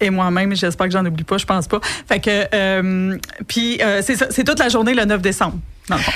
et 0.00 0.10
moi-même, 0.10 0.54
j'espère 0.54 0.86
que 0.86 0.92
j'en 0.92 1.04
oublie 1.04 1.24
pas, 1.24 1.38
je 1.38 1.46
pense 1.46 1.66
pas. 1.66 1.80
Fait 2.08 2.20
que, 2.20 2.46
euh, 2.54 3.18
puis 3.46 3.80
euh, 3.82 4.00
c'est 4.02 4.32
c'est 4.32 4.44
toute 4.44 4.58
la 4.58 4.68
journée 4.68 4.94
le 4.94 5.04
9 5.04 5.20
décembre, 5.20 5.58
dans 5.88 5.96
le 5.96 6.02
fond. 6.02 6.12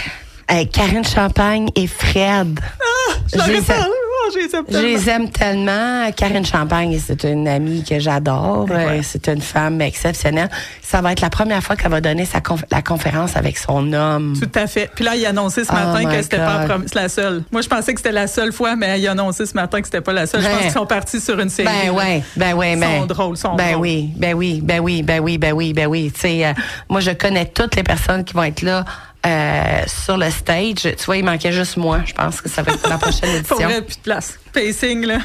Karine 0.72 1.04
Champagne 1.04 1.68
et 1.74 1.86
Fred. 1.86 2.60
Ah, 2.60 3.14
je 3.32 4.01
je 4.32 4.38
les 4.38 4.54
aime 4.54 4.64
Je 4.68 4.72
tellement. 4.72 4.88
les 4.88 5.10
aime 5.10 5.30
tellement. 5.30 6.12
Karine 6.12 6.44
Champagne, 6.44 6.98
c'est 7.04 7.24
une 7.24 7.48
amie 7.48 7.82
que 7.84 7.98
j'adore. 7.98 8.66
Euh, 8.70 9.00
C'est 9.02 9.28
une 9.28 9.40
femme 9.40 9.80
exceptionnelle. 9.80 10.50
Ça 10.82 11.00
va 11.00 11.12
être 11.12 11.20
la 11.20 11.30
première 11.30 11.62
fois 11.62 11.76
qu'elle 11.76 11.90
va 11.90 12.00
donner 12.00 12.24
sa 12.24 12.38
conf- 12.40 12.64
la 12.70 12.82
conférence 12.82 13.36
avec 13.36 13.56
son 13.58 13.92
homme. 13.92 14.34
Tout 14.40 14.50
à 14.58 14.66
fait. 14.66 14.90
Puis 14.94 15.04
là, 15.04 15.16
il 15.16 15.24
a 15.26 15.30
annoncé 15.30 15.64
ce 15.64 15.70
Oh 15.70 15.74
matin 15.74 15.98
my 16.08 16.16
que 16.16 16.22
c'était 16.22 16.36
pas 16.38 16.66
la 16.94 17.08
seule. 17.08 17.42
Moi, 17.50 17.62
je 17.62 17.68
pensais 17.68 17.94
que 17.94 18.00
c'était 18.00 18.12
la 18.12 18.26
seule 18.26 18.52
fois, 18.52 18.76
mais 18.76 19.00
il 19.00 19.06
a 19.08 19.12
annoncé 19.12 19.46
ce 19.46 19.54
matin 19.54 19.80
que 19.80 19.86
c'était 19.86 20.00
pas 20.00 20.12
la 20.12 20.26
seule. 20.26 20.42
Je 20.42 20.48
pense 20.48 20.60
qu'ils 20.60 20.70
sont 20.70 20.86
partis 20.86 21.20
sur 21.20 21.38
une 21.40 21.48
série. 21.48 21.68
Ben 21.86 21.90
ouais, 21.92 22.22
ben 22.36 22.54
Ils 22.74 22.78
ben. 22.80 23.00
sont 23.00 23.06
drôles, 23.06 23.36
ils 23.36 23.40
sont 23.40 23.54
ben 23.54 23.72
drôles. 23.72 23.80
oui, 23.82 24.10
ben 24.16 24.34
oui, 24.34 24.60
ben 24.62 24.80
oui, 24.80 25.02
ben 25.02 25.20
oui, 25.20 25.38
ben 25.38 25.52
oui, 25.52 25.72
ben 25.72 25.86
oui. 25.86 26.10
Tu 26.14 26.20
sais, 26.20 26.46
euh, 26.46 26.52
moi 26.88 27.00
je 27.00 27.10
connais 27.12 27.46
toutes 27.46 27.76
les 27.76 27.82
personnes 27.82 28.24
qui 28.24 28.34
vont 28.34 28.42
être 28.44 28.62
là 28.62 28.84
euh, 29.26 29.82
sur 29.86 30.16
le 30.16 30.30
stage. 30.30 30.82
Tu 30.82 31.04
vois, 31.06 31.16
il 31.16 31.24
manquait 31.24 31.52
juste 31.52 31.76
moi. 31.76 32.00
Je 32.04 32.12
pense 32.12 32.40
que 32.40 32.48
ça 32.48 32.62
va 32.62 32.72
être 32.72 32.80
pour 32.80 32.90
la 32.90 32.98
prochaine 32.98 33.30
édition. 33.36 33.56
plus 33.56 33.96
de 33.96 34.02
place. 34.02 34.38
Pacing, 34.52 35.04
là. 35.06 35.18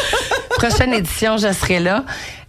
prochaine 0.56 0.92
édition, 0.92 1.36
je 1.36 1.52
serai 1.52 1.80
là. 1.80 2.04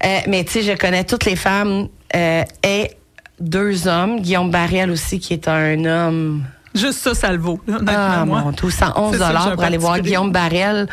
Euh, 0.06 0.20
mais 0.28 0.44
tu 0.44 0.52
sais, 0.54 0.62
je 0.64 0.74
connais 0.78 1.04
toutes 1.04 1.26
les 1.26 1.36
femmes 1.36 1.88
euh, 2.16 2.44
et 2.64 2.92
deux 3.40 3.88
hommes. 3.88 4.20
Guillaume 4.22 4.52
Barrel 4.52 4.92
aussi, 4.92 5.20
qui 5.20 5.34
est 5.34 5.48
un 5.48 5.84
homme. 5.86 6.44
Juste 6.74 7.00
ça, 7.00 7.14
ça 7.14 7.32
le 7.32 7.38
vaut, 7.38 7.60
là, 7.68 7.78
Ah, 7.88 8.26
moi. 8.26 8.42
mon 8.42 8.54
tout, 8.54 8.70
111 8.72 9.12
C'est 9.14 9.20
ça 9.20 9.28
que 9.34 9.38
j'ai 9.42 9.50
un 9.50 9.56
pour 9.56 9.64
aller 9.64 9.78
voir. 9.78 10.00
Guillaume 10.00 10.32
Barrel. 10.32 10.88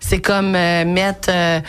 C'est 0.00 0.20
comme 0.20 0.54
euh, 0.54 0.84
mettre 0.84 1.28
euh, 1.32 1.60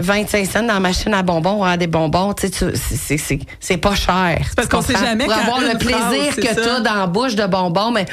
25 0.00 0.46
cents 0.46 0.62
dans 0.62 0.74
la 0.74 0.80
machine 0.80 1.14
à 1.14 1.22
bonbons, 1.22 1.54
avoir 1.62 1.78
des 1.78 1.86
bonbons. 1.86 2.34
Tu 2.34 2.48
sais, 2.48 2.52
c'est- 2.74 2.96
c'est- 2.96 3.16
c'est 3.18 3.38
c'est 3.60 3.76
pas 3.78 3.94
cher. 3.94 4.40
parce 4.54 4.68
qu'on 4.68 4.82
sait 4.82 4.92
jamais 4.94 5.24
Pour 5.24 5.32
avoir 5.34 5.60
le 5.60 5.78
plaisir 5.78 5.98
phrase, 5.98 6.36
que 6.36 6.54
tu 6.62 6.68
as 6.68 6.80
dans 6.80 6.94
la 6.94 7.06
bouche 7.06 7.34
de 7.34 7.46
bonbons, 7.46 7.90
mais 7.92 8.04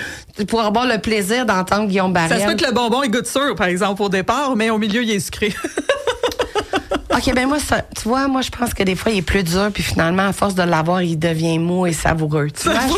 pour 0.48 0.62
avoir 0.62 0.86
le 0.86 0.98
plaisir 1.00 1.46
d'entendre 1.46 1.88
Guillaume 1.88 2.14
Ça 2.16 2.24
se 2.24 2.30
Barrel. 2.40 2.48
peut 2.58 2.64
que 2.64 2.70
le 2.70 2.74
bonbon, 2.76 3.04
il 3.04 3.12
goûte 3.12 3.28
sûr, 3.28 3.54
par 3.56 3.68
exemple, 3.68 4.02
au 4.02 4.10
départ, 4.10 4.56
mais 4.56 4.70
au 4.70 4.78
milieu, 4.78 5.04
il 5.04 5.12
est 5.12 5.20
sucré. 5.20 5.54
OK, 7.16 7.34
ben 7.36 7.48
moi, 7.48 7.60
ça, 7.60 7.82
tu 7.96 8.08
vois, 8.08 8.28
moi, 8.28 8.42
je 8.42 8.50
pense 8.50 8.74
que 8.74 8.82
des 8.84 8.96
fois, 8.96 9.12
il 9.12 9.20
est 9.20 9.22
plus 9.22 9.44
dur, 9.44 9.70
puis 9.74 9.84
finalement, 9.84 10.28
à 10.28 10.34
force 10.34 10.56
de 10.56 10.64
l'avoir, 10.64 11.04
il 11.04 11.18
devient 11.20 11.60
mou 11.60 11.86
et 11.86 11.94
savoureux. 11.94 12.48
Tu 12.50 12.70
vois, 12.70 12.80
je 12.88 12.94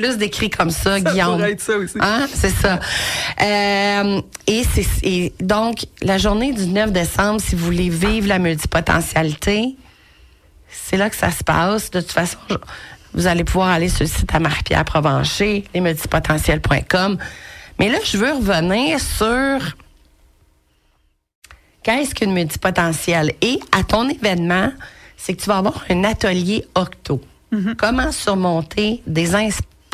plus 0.00 0.18
décrit 0.18 0.50
comme 0.50 0.70
ça, 0.70 1.00
Guillaume. 1.00 1.36
pourrait 1.36 1.52
être 1.52 1.60
ça 1.60 1.76
aussi. 1.76 1.98
Hein? 2.00 2.26
C'est 2.32 2.50
ça. 2.50 2.80
Euh, 3.42 4.20
et, 4.46 4.62
et 5.02 5.32
donc, 5.40 5.86
la 6.02 6.18
journée 6.18 6.52
du 6.52 6.66
9 6.66 6.92
décembre, 6.92 7.40
si 7.40 7.54
vous 7.54 7.64
voulez 7.64 7.88
vivre 7.88 8.28
la 8.28 8.38
multipotentialité, 8.38 9.76
c'est 10.70 10.96
là 10.96 11.10
que 11.10 11.16
ça 11.16 11.30
se 11.30 11.44
passe. 11.44 11.90
De 11.90 12.00
toute 12.00 12.12
façon, 12.12 12.38
vous 13.14 13.26
allez 13.26 13.44
pouvoir 13.44 13.68
aller 13.68 13.88
sur 13.88 14.02
le 14.02 14.08
site 14.08 14.34
à 14.34 14.38
Marie-Pierre 14.38 14.84
Provencher, 14.84 15.64
lesmultipotentiels.com. 15.74 17.18
Mais 17.78 17.88
là, 17.88 17.98
je 18.04 18.16
veux 18.16 18.32
revenir 18.32 19.00
sur 19.00 19.76
qu'est-ce 21.82 22.14
qu'une 22.14 22.32
multipotentielle? 22.32 23.32
Et 23.40 23.58
à 23.72 23.82
ton 23.84 24.08
événement, 24.08 24.70
c'est 25.16 25.34
que 25.34 25.42
tu 25.42 25.48
vas 25.48 25.58
avoir 25.58 25.84
un 25.90 26.04
atelier 26.04 26.66
octo. 26.74 27.20
Mm-hmm. 27.52 27.76
Comment 27.76 28.12
surmonter 28.12 29.02
des 29.06 29.34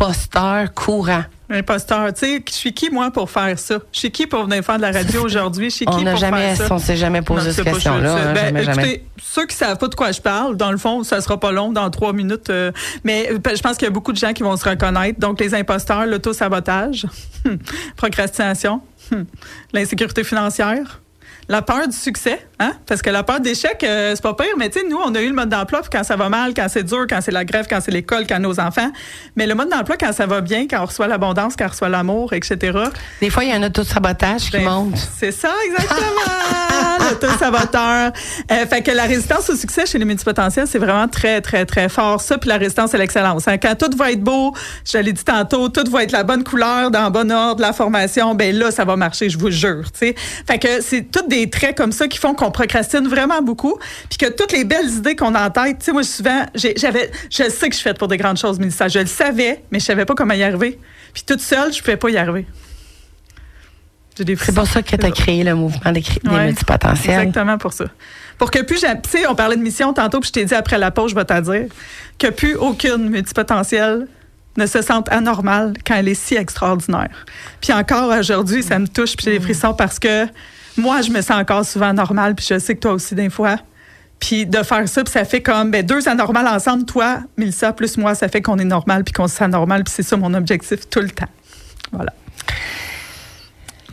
imposteurs 0.00 0.74
courants? 0.74 1.24
Imposteur, 1.48 2.12
tu 2.12 2.26
sais, 2.26 2.42
je 2.48 2.52
suis 2.52 2.72
qui, 2.74 2.90
moi, 2.90 3.10
pour 3.12 3.30
faire 3.30 3.56
ça? 3.58 3.76
Je 3.92 3.98
suis 4.00 4.10
qui 4.10 4.26
pour 4.26 4.44
venir 4.44 4.64
faire 4.64 4.76
de 4.78 4.82
la 4.82 4.90
radio 4.90 5.22
aujourd'hui? 5.24 5.70
Je 5.70 5.76
suis 5.76 5.86
qui 5.86 5.92
On 5.94 6.04
pour 6.04 6.16
jamais, 6.16 6.54
faire 6.56 6.66
ça? 6.68 6.74
on 6.74 6.78
s'est 6.78 6.96
jamais 6.96 7.22
posé 7.22 7.48
Non, 7.48 7.54
cette 7.54 7.64
question-là. 7.64 8.12
hein, 8.14 8.32
Ben, 8.34 8.46
jamais, 8.46 8.62
écoutez, 8.62 8.74
jamais. 8.82 9.04
ceux 9.22 9.46
qui 9.46 9.54
savent 9.56 9.78
pas 9.78 9.86
de 9.88 9.94
quoi 9.94 10.10
je 10.12 10.20
parle, 10.20 10.56
dans 10.56 10.72
le 10.72 10.76
fond, 10.76 11.04
ça 11.04 11.20
sera 11.20 11.38
pas 11.38 11.52
long, 11.52 11.70
dans 11.72 11.88
trois 11.90 12.12
minutes. 12.12 12.50
euh, 12.50 12.72
mais 13.04 13.30
euh, 13.30 13.38
je 13.54 13.62
pense 13.62 13.76
qu'il 13.76 13.86
y 13.86 13.88
a 13.88 13.92
beaucoup 13.92 14.12
de 14.12 14.18
gens 14.18 14.32
qui 14.32 14.42
vont 14.42 14.56
se 14.56 14.68
reconnaître. 14.68 15.20
Donc, 15.20 15.40
les 15.40 15.54
imposteurs, 15.54 16.04
l'auto-sabotage, 16.04 17.06
procrastination, 17.96 18.80
l'insécurité 19.72 20.24
financière. 20.24 21.00
La 21.48 21.62
peur 21.62 21.86
du 21.86 21.96
succès, 21.96 22.44
hein? 22.58 22.72
Parce 22.86 23.02
que 23.02 23.10
la 23.10 23.22
peur 23.22 23.40
d'échec, 23.40 23.82
euh, 23.84 24.12
c'est 24.14 24.22
pas 24.22 24.34
pire, 24.34 24.54
mais 24.56 24.68
tu 24.70 24.80
sais, 24.80 24.86
nous, 24.88 24.98
on 25.04 25.14
a 25.14 25.20
eu 25.20 25.28
le 25.28 25.34
mode 25.34 25.48
d'emploi 25.48 25.80
quand 25.90 26.04
ça 26.04 26.16
va 26.16 26.28
mal, 26.28 26.52
quand 26.54 26.66
c'est 26.68 26.82
dur, 26.84 27.06
quand 27.08 27.20
c'est 27.20 27.30
la 27.32 27.44
grève, 27.44 27.66
quand 27.68 27.80
c'est 27.80 27.90
l'école, 27.90 28.26
quand 28.26 28.38
nos 28.38 28.58
enfants. 28.60 28.90
Mais 29.36 29.46
le 29.46 29.54
mode 29.54 29.70
d'emploi, 29.70 29.96
quand 29.98 30.12
ça 30.12 30.26
va 30.26 30.40
bien, 30.40 30.66
quand 30.68 30.82
on 30.82 30.86
reçoit 30.86 31.06
l'abondance, 31.06 31.54
quand 31.58 31.66
on 31.66 31.70
reçoit 31.70 31.88
l'amour, 31.88 32.32
etc. 32.32 32.78
Des 33.20 33.30
fois, 33.30 33.44
il 33.44 33.50
y 33.50 33.52
a 33.52 33.56
un 33.56 33.62
auto-sabotage 33.62 34.44
qui 34.50 34.58
Ben, 34.58 34.64
monte. 34.64 34.96
C'est 35.18 35.32
ça, 35.32 35.50
exactement. 35.66 37.00
L'auto-saboteur. 37.10 38.12
Euh, 38.50 38.66
fait 38.66 38.82
que 38.82 38.90
la 38.90 39.04
résistance 39.04 39.48
au 39.50 39.56
succès 39.56 39.86
chez 39.86 39.98
les 39.98 40.04
multipotentiels, 40.04 40.66
c'est 40.66 40.78
vraiment 40.78 41.08
très, 41.08 41.40
très, 41.40 41.64
très 41.66 41.88
fort. 41.88 42.20
Ça, 42.20 42.38
puis 42.38 42.48
la 42.48 42.56
résistance 42.56 42.94
à 42.94 42.98
l'excellence. 42.98 43.46
hein. 43.48 43.58
Quand 43.58 43.74
tout 43.76 43.96
va 43.96 44.12
être 44.12 44.22
beau, 44.22 44.52
je 44.84 44.98
l'ai 44.98 45.12
dit 45.12 45.24
tantôt, 45.24 45.68
tout 45.68 45.88
va 45.90 46.02
être 46.02 46.12
la 46.12 46.22
bonne 46.24 46.44
couleur, 46.44 46.90
dans 46.90 47.04
le 47.04 47.10
bon 47.10 47.30
ordre, 47.30 47.60
la 47.60 47.72
formation, 47.72 48.34
ben 48.34 48.54
là, 48.56 48.70
ça 48.70 48.84
va 48.84 48.96
marcher, 48.96 49.28
je 49.28 49.38
vous 49.38 49.50
jure. 49.50 49.84
tu 49.92 49.98
sais. 49.98 50.14
Fait 50.46 50.58
que 50.58 50.80
c'est 50.80 51.02
tous 51.10 51.26
des 51.28 51.50
traits 51.50 51.76
comme 51.76 51.92
ça 51.92 52.08
qui 52.08 52.18
font 52.18 52.34
qu'on 52.34 52.45
procrastine 52.50 53.08
vraiment 53.08 53.42
beaucoup. 53.42 53.78
Puis 54.08 54.18
que 54.18 54.30
toutes 54.30 54.52
les 54.52 54.64
belles 54.64 54.88
idées 54.88 55.16
qu'on 55.16 55.34
a 55.34 55.46
en 55.46 55.50
tête, 55.50 55.78
tu 55.78 55.86
sais, 55.86 55.92
moi, 55.92 56.02
souvent, 56.02 56.46
j'avais, 56.54 57.10
je 57.30 57.48
sais 57.48 57.68
que 57.68 57.74
je 57.74 57.78
suis 57.78 57.82
faite 57.82 57.98
pour 57.98 58.08
des 58.08 58.16
grandes 58.16 58.38
choses, 58.38 58.58
Mélissa. 58.58 58.88
Je 58.88 59.00
le 59.00 59.06
savais, 59.06 59.64
mais 59.70 59.80
je 59.80 59.84
savais 59.84 60.04
pas 60.04 60.14
comment 60.14 60.34
y 60.34 60.42
arriver. 60.42 60.78
Puis 61.12 61.22
toute 61.26 61.40
seule, 61.40 61.72
je 61.72 61.80
pouvais 61.80 61.96
pas 61.96 62.10
y 62.10 62.16
arriver. 62.16 62.46
J'ai 64.16 64.24
des 64.24 64.36
C'est 64.36 64.54
pour 64.54 64.66
ça 64.66 64.82
que 64.82 64.96
tu 64.96 65.06
as 65.06 65.10
créé 65.10 65.44
le 65.44 65.54
mouvement 65.54 65.92
des, 65.92 66.00
des 66.00 66.30
Ouais, 66.30 66.46
multipotentiels. 66.46 67.20
Exactement 67.20 67.58
pour 67.58 67.72
ça. 67.72 67.84
Pour 68.38 68.50
que 68.50 68.62
plus, 68.62 68.80
tu 68.80 68.86
sais, 69.10 69.26
on 69.26 69.34
parlait 69.34 69.56
de 69.56 69.62
mission 69.62 69.92
tantôt, 69.92 70.20
puis 70.20 70.28
je 70.28 70.32
t'ai 70.32 70.44
dit 70.44 70.54
après 70.54 70.78
la 70.78 70.90
pause, 70.90 71.10
je 71.10 71.14
vais 71.14 71.24
te 71.24 71.40
dire, 71.40 71.66
que 72.18 72.28
plus 72.28 72.54
aucune 72.54 73.10
multipotentielle 73.10 74.08
ne 74.56 74.66
se 74.66 74.80
sente 74.80 75.10
anormale 75.12 75.74
quand 75.86 75.94
elle 75.96 76.08
est 76.08 76.14
si 76.14 76.34
extraordinaire. 76.34 77.26
Puis 77.60 77.72
encore 77.72 78.10
aujourd'hui, 78.10 78.62
ça 78.62 78.78
me 78.78 78.88
touche, 78.88 79.16
puis 79.16 79.24
j'ai 79.24 79.38
des 79.38 79.44
frissons 79.44 79.74
parce 79.74 79.98
que 79.98 80.26
moi, 80.76 81.02
je 81.02 81.10
me 81.10 81.20
sens 81.20 81.38
encore 81.38 81.64
souvent 81.64 81.92
normale, 81.92 82.34
puis 82.34 82.46
je 82.48 82.58
sais 82.58 82.74
que 82.74 82.80
toi 82.80 82.92
aussi, 82.92 83.14
des 83.14 83.30
fois. 83.30 83.56
Puis 84.18 84.46
de 84.46 84.62
faire 84.62 84.88
ça, 84.88 85.04
puis 85.04 85.12
ça 85.12 85.24
fait 85.24 85.42
comme 85.42 85.70
ben, 85.70 85.84
deux 85.84 86.08
anormales 86.08 86.48
ensemble, 86.48 86.84
toi, 86.84 87.20
Mélissa, 87.36 87.72
plus 87.72 87.98
moi, 87.98 88.14
ça 88.14 88.28
fait 88.28 88.40
qu'on 88.40 88.58
est 88.58 88.64
normal, 88.64 89.04
puis 89.04 89.12
qu'on 89.12 89.28
se 89.28 89.36
sent 89.36 89.48
normal, 89.48 89.84
puis 89.84 89.92
c'est 89.94 90.02
ça 90.02 90.16
mon 90.16 90.32
objectif 90.34 90.88
tout 90.88 91.00
le 91.00 91.10
temps. 91.10 91.28
Voilà. 91.92 92.12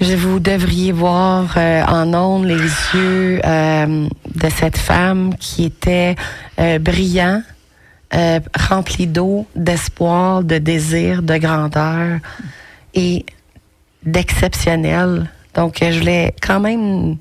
Je 0.02 0.15
vous 0.15 0.39
devriez 0.39 0.91
voir 0.91 1.54
euh, 1.56 1.84
en 1.84 2.13
ondes 2.13 2.46
les 2.46 2.56
yeux 2.56 3.39
euh, 3.46 4.08
de 4.36 4.50
cette 4.50 4.78
femme 4.78 5.36
qui 5.39 5.65
était 5.65 6.15
euh, 6.60 6.80
brillant, 6.80 7.41
euh, 8.13 8.39
rempli 8.69 9.08
d'eau, 9.08 9.46
d'espoir, 9.56 10.43
de 10.43 10.58
désir, 10.58 11.22
de 11.22 11.38
grandeur 11.38 12.19
et 12.93 13.26
d'exceptionnel. 14.04 15.32
Donc, 15.54 15.82
euh, 15.82 15.92
je 15.92 16.00
voulais 16.00 16.36
quand 16.42 16.60
même 16.60 17.18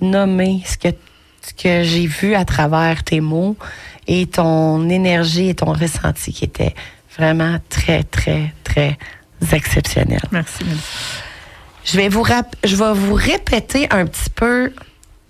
nommer 0.00 0.62
ce 0.66 0.76
que, 0.76 0.94
ce 1.40 1.54
que 1.54 1.82
j'ai 1.82 2.06
vu 2.06 2.34
à 2.34 2.44
travers 2.44 3.04
tes 3.04 3.20
mots 3.20 3.56
et 4.06 4.26
ton 4.26 4.88
énergie 4.88 5.50
et 5.50 5.54
ton 5.54 5.72
ressenti 5.72 6.32
qui 6.32 6.44
était 6.44 6.74
vraiment 7.16 7.58
très, 7.68 8.02
très, 8.04 8.52
très 8.64 8.98
exceptionnel. 9.52 10.20
Merci. 10.30 10.64
Je 11.84 11.96
vais 11.96 12.08
vous 12.08 12.24
je 12.64 12.76
vais 12.76 12.92
vous 12.92 13.14
répéter 13.14 13.88
un 13.90 14.06
petit 14.06 14.30
peu 14.30 14.72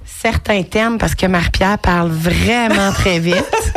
certains 0.04 0.62
thèmes 0.62 0.98
parce 0.98 1.14
que 1.14 1.26
Marie-Pierre 1.26 1.78
parle 1.78 2.10
vraiment 2.10 2.92
très 2.92 3.18
vite. 3.18 3.72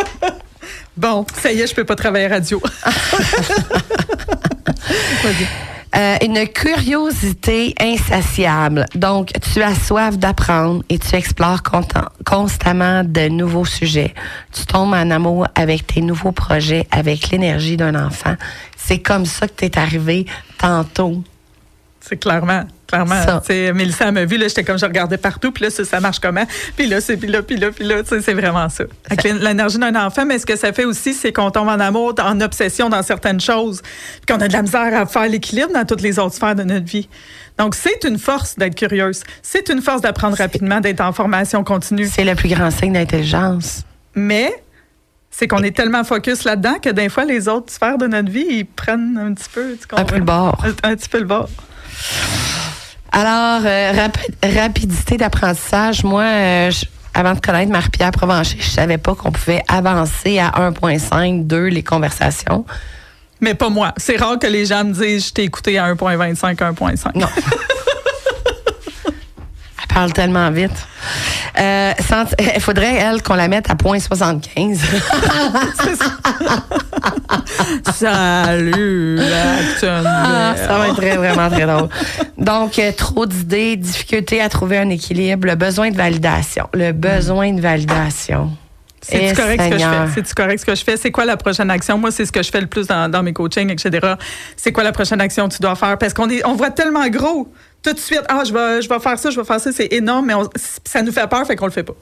Bon, 0.98 1.26
ça 1.42 1.52
y 1.52 1.62
est, 1.62 1.68
je 1.68 1.76
peux 1.76 1.84
pas 1.84 1.96
travailler 1.96 2.28
radio. 2.28 2.62
Euh, 5.96 6.18
une 6.22 6.46
curiosité 6.48 7.74
insatiable. 7.80 8.86
Donc, 8.96 9.32
tu 9.42 9.62
as 9.62 9.76
soif 9.76 10.18
d'apprendre 10.18 10.84
et 10.90 11.00
tu 11.00 11.16
explores 11.16 11.64
constamment 12.26 13.04
de 13.06 13.30
nouveaux 13.30 13.64
sujets. 13.64 14.14
Tu 14.52 14.66
tombes 14.66 14.94
en 14.94 15.10
amour 15.10 15.48
avec 15.56 15.88
tes 15.88 16.02
nouveaux 16.02 16.34
projets, 16.34 16.86
avec 16.92 17.30
l'énergie 17.30 17.78
d'un 17.78 17.96
enfant. 17.96 18.36
C'est 18.76 19.00
comme 19.00 19.26
ça 19.26 19.48
que 19.48 19.54
tu 19.56 19.66
es 19.66 19.80
arrivé 19.80 20.26
tantôt. 20.58 21.24
C'est 22.02 22.18
clairement, 22.18 22.66
clairement. 22.88 23.22
Ça. 23.24 23.42
Tu 23.46 23.74
Mélissa 23.74 24.12
m'a 24.12 24.26
vu, 24.26 24.38
là, 24.38 24.48
j'étais 24.48 24.64
comme 24.64 24.78
je 24.78 24.86
regardais 24.86 25.18
partout, 25.18 25.52
puis 25.52 25.64
là, 25.64 25.70
ça, 25.70 25.84
ça 25.86 26.00
marche 26.00 26.20
comment? 26.20 26.46
Puis 26.76 26.88
là, 26.88 27.02
c'est 27.02 27.18
puis 27.18 27.28
là, 27.28 27.42
puis 27.42 27.58
là, 27.58 27.72
puis 27.72 27.86
là, 27.86 27.98
c'est 28.06 28.34
vraiment 28.34 28.70
ça. 28.70 28.86
Avec 29.10 29.24
l'énergie 29.24 29.78
d'un 29.78 29.96
enfant, 29.96 30.26
mais 30.26 30.40
ce 30.40 30.46
que 30.46 30.56
ça 30.56 30.74
fait 30.74 30.86
aussi, 30.86 31.14
c'est 31.14 31.32
qu'on 31.32 31.52
tombe 31.52 31.68
en 31.68 31.80
amour, 31.80 32.14
en 32.20 32.40
obsession 32.42 32.90
dans 32.90 33.04
certaines 33.04 33.40
choses, 33.40 33.82
puis 33.82 34.36
qu'on 34.36 34.42
a 34.42 34.48
de 34.48 34.54
la 34.54 34.62
misère 34.62 34.96
à 34.96 35.06
faire 35.06 35.28
l'équilibre 35.28 35.74
dans 35.74 35.86
toutes 35.86 36.02
les 36.02 36.20
autres 36.20 36.36
sphères 36.36 36.56
de 36.56 36.64
notre 36.64 36.86
vie. 36.86 37.10
Donc, 37.58 37.76
c'est 37.76 38.04
une 38.04 38.18
force 38.18 38.58
d'être 38.58 38.76
curieuse. 38.76 39.24
C'est 39.42 39.70
une 39.70 39.82
force 39.82 40.02
d'apprendre 40.02 40.38
rapidement, 40.38 40.82
d'être 40.82 41.02
en 41.02 41.14
formation 41.14 41.64
continue. 41.64 42.08
C'est 42.08 42.26
le 42.26 42.36
plus 42.36 42.50
grand 42.50 42.70
signe 42.70 42.94
d'intelligence. 42.94 43.84
Mais 44.14 44.52
c'est 45.32 45.48
qu'on 45.48 45.64
est 45.64 45.76
tellement 45.76 46.04
focus 46.04 46.44
là-dedans 46.44 46.76
que 46.82 46.90
des 46.90 47.10
fois, 47.10 47.26
les 47.26 47.48
autres 47.48 47.72
sphères 47.72 47.98
de 47.98 48.08
notre 48.08 48.30
vie, 48.30 48.46
ils 48.50 48.66
prennent 48.66 49.18
un 49.18 49.34
petit 49.34 49.50
peu, 49.54 49.76
tu 49.78 49.88
Un 49.96 50.06
peu 50.06 50.18
le 50.18 50.24
bord. 50.24 50.64
Un, 50.66 50.92
un 50.92 50.96
petit 50.96 51.10
peu 51.10 51.20
le 51.20 51.26
bord. 51.26 51.50
Alors, 53.18 53.62
euh, 53.66 53.92
rapi- 53.94 54.58
rapidité 54.58 55.16
d'apprentissage. 55.18 56.04
Moi, 56.04 56.24
euh, 56.24 56.70
je- 56.72 56.86
avant 57.14 57.34
de 57.34 57.40
connaître 57.40 57.72
Marie-Pierre 57.72 58.12
Provencher, 58.12 58.58
je 58.60 58.68
savais 58.70 58.98
pas 58.98 59.16
qu'on 59.16 59.32
pouvait 59.32 59.64
avancer 59.70 60.38
à 60.38 60.50
1.5, 60.60 61.48
2 61.48 61.68
les 61.68 61.82
conversations. 61.82 62.66
Mais 63.40 63.54
pas 63.54 63.70
moi. 63.70 63.94
C'est 63.98 64.18
rare 64.18 64.38
que 64.38 64.48
les 64.48 64.66
gens 64.66 64.84
me 64.84 64.92
disent 64.94 65.28
je 65.28 65.34
t'ai 65.34 65.44
écouté 65.44 65.78
à 65.78 65.86
1.25, 65.88 66.58
1.5. 66.62 67.16
Non. 67.16 67.28
parle 69.96 70.12
tellement 70.12 70.52
vite. 70.52 70.88
Euh, 71.58 71.94
il 72.56 72.62
faudrait, 72.62 72.96
elle, 72.96 73.24
qu'on 73.24 73.36
la 73.36 73.48
mette 73.48 73.72
à 73.72 73.76
point 73.76 73.98
75. 73.98 74.78
Salut, 77.94 79.22
ah, 79.22 80.56
Ça 80.58 80.78
va 80.78 80.90
être 80.90 80.98
très, 80.98 81.16
vraiment 81.16 81.50
très 81.50 81.66
drôle. 81.66 81.88
Donc, 82.38 82.78
euh, 82.78 82.92
trop 82.92 83.26
d'idées, 83.26 83.78
difficulté 83.78 84.42
à 84.42 84.50
trouver 84.50 84.80
un 84.80 84.90
équilibre, 84.90 85.48
le 85.48 85.56
besoin 85.56 85.92
de 85.92 85.96
validation. 85.96 86.68
Le 86.74 86.92
besoin 86.92 87.54
de 87.54 87.62
validation. 87.62 88.52
C'est 89.02 89.30
eh, 89.30 89.34
correct 89.34 89.62
ce 89.62 89.70
que 89.70 89.78
je 89.78 89.84
fais? 89.84 90.24
C'est 90.26 90.36
correct 90.36 90.60
ce 90.60 90.66
que 90.66 90.76
je 90.76 90.84
fais? 90.84 90.98
C'est 90.98 91.12
quoi 91.12 91.26
la 91.26 91.38
prochaine 91.38 91.70
action? 91.70 91.98
Moi, 91.98 92.12
c'est 92.12 92.26
ce 92.26 92.32
que 92.32 92.42
je 92.42 92.50
fais 92.50 92.60
le 92.60 92.68
plus 92.68 92.88
dans, 92.88 93.24
mes 93.24 93.34
coachings, 93.34 93.70
etc. 93.70 94.16
C'est 94.58 94.72
quoi 94.72 94.84
la 94.84 94.92
prochaine 94.92 95.22
action 95.22 95.48
que 95.48 95.54
tu 95.54 95.62
dois 95.62 95.76
faire? 95.76 95.98
Parce 95.98 96.14
qu'on 96.14 96.30
est, 96.30 96.46
on 96.46 96.56
voit 96.56 96.72
tellement 96.72 97.08
gros 97.08 97.48
tout 97.86 97.94
de 97.94 98.00
suite. 98.00 98.24
Ah, 98.28 98.44
je 98.46 98.54
vais, 98.54 98.82
je 98.82 98.90
vais 98.90 99.00
faire 99.00 99.20
ça, 99.20 99.30
je 99.30 99.40
vais 99.40 99.46
faire 99.46 99.60
ça. 99.60 99.72
C'est 99.72 99.94
énorme, 99.94 100.26
mais 100.26 100.34
ça 100.84 101.02
nous 101.02 101.12
fait 101.12 101.28
peur, 101.28 101.46
fait 101.46 101.56
qu'on 101.56 101.66
le 101.66 101.72
fait 101.72 101.84
pas. 101.84 101.96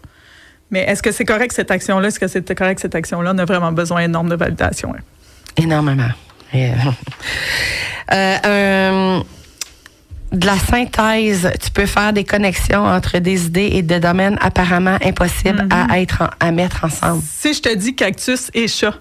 Mais 0.71 0.81
est-ce 0.81 1.03
que 1.03 1.11
c'est 1.11 1.25
correct 1.25 1.51
cette 1.53 1.71
action-là? 1.71 2.07
Est-ce 2.07 2.19
que 2.19 2.27
c'est 2.27 2.55
correct 2.55 2.79
cette 2.79 2.95
action-là? 2.95 3.33
On 3.35 3.37
a 3.37 3.45
vraiment 3.45 3.71
besoin 3.71 3.99
énorme 3.99 4.29
de 4.29 4.35
validation. 4.35 4.93
Hein. 4.95 5.01
Énormément. 5.57 6.09
Euh, 8.11 9.19
de 10.31 10.45
la 10.45 10.57
synthèse, 10.57 11.51
tu 11.61 11.71
peux 11.71 11.85
faire 11.85 12.13
des 12.13 12.23
connexions 12.23 12.85
entre 12.85 13.19
des 13.19 13.45
idées 13.45 13.71
et 13.73 13.81
des 13.81 13.99
domaines 13.99 14.37
apparemment 14.41 14.97
impossibles 15.03 15.67
à, 15.69 15.87
mm-hmm. 15.87 16.01
être 16.01 16.29
à 16.39 16.51
mettre 16.51 16.85
ensemble. 16.85 17.21
Si 17.27 17.53
je 17.53 17.61
te 17.61 17.73
dis 17.75 17.95
cactus 17.95 18.49
et 18.53 18.67
chat, 18.67 18.95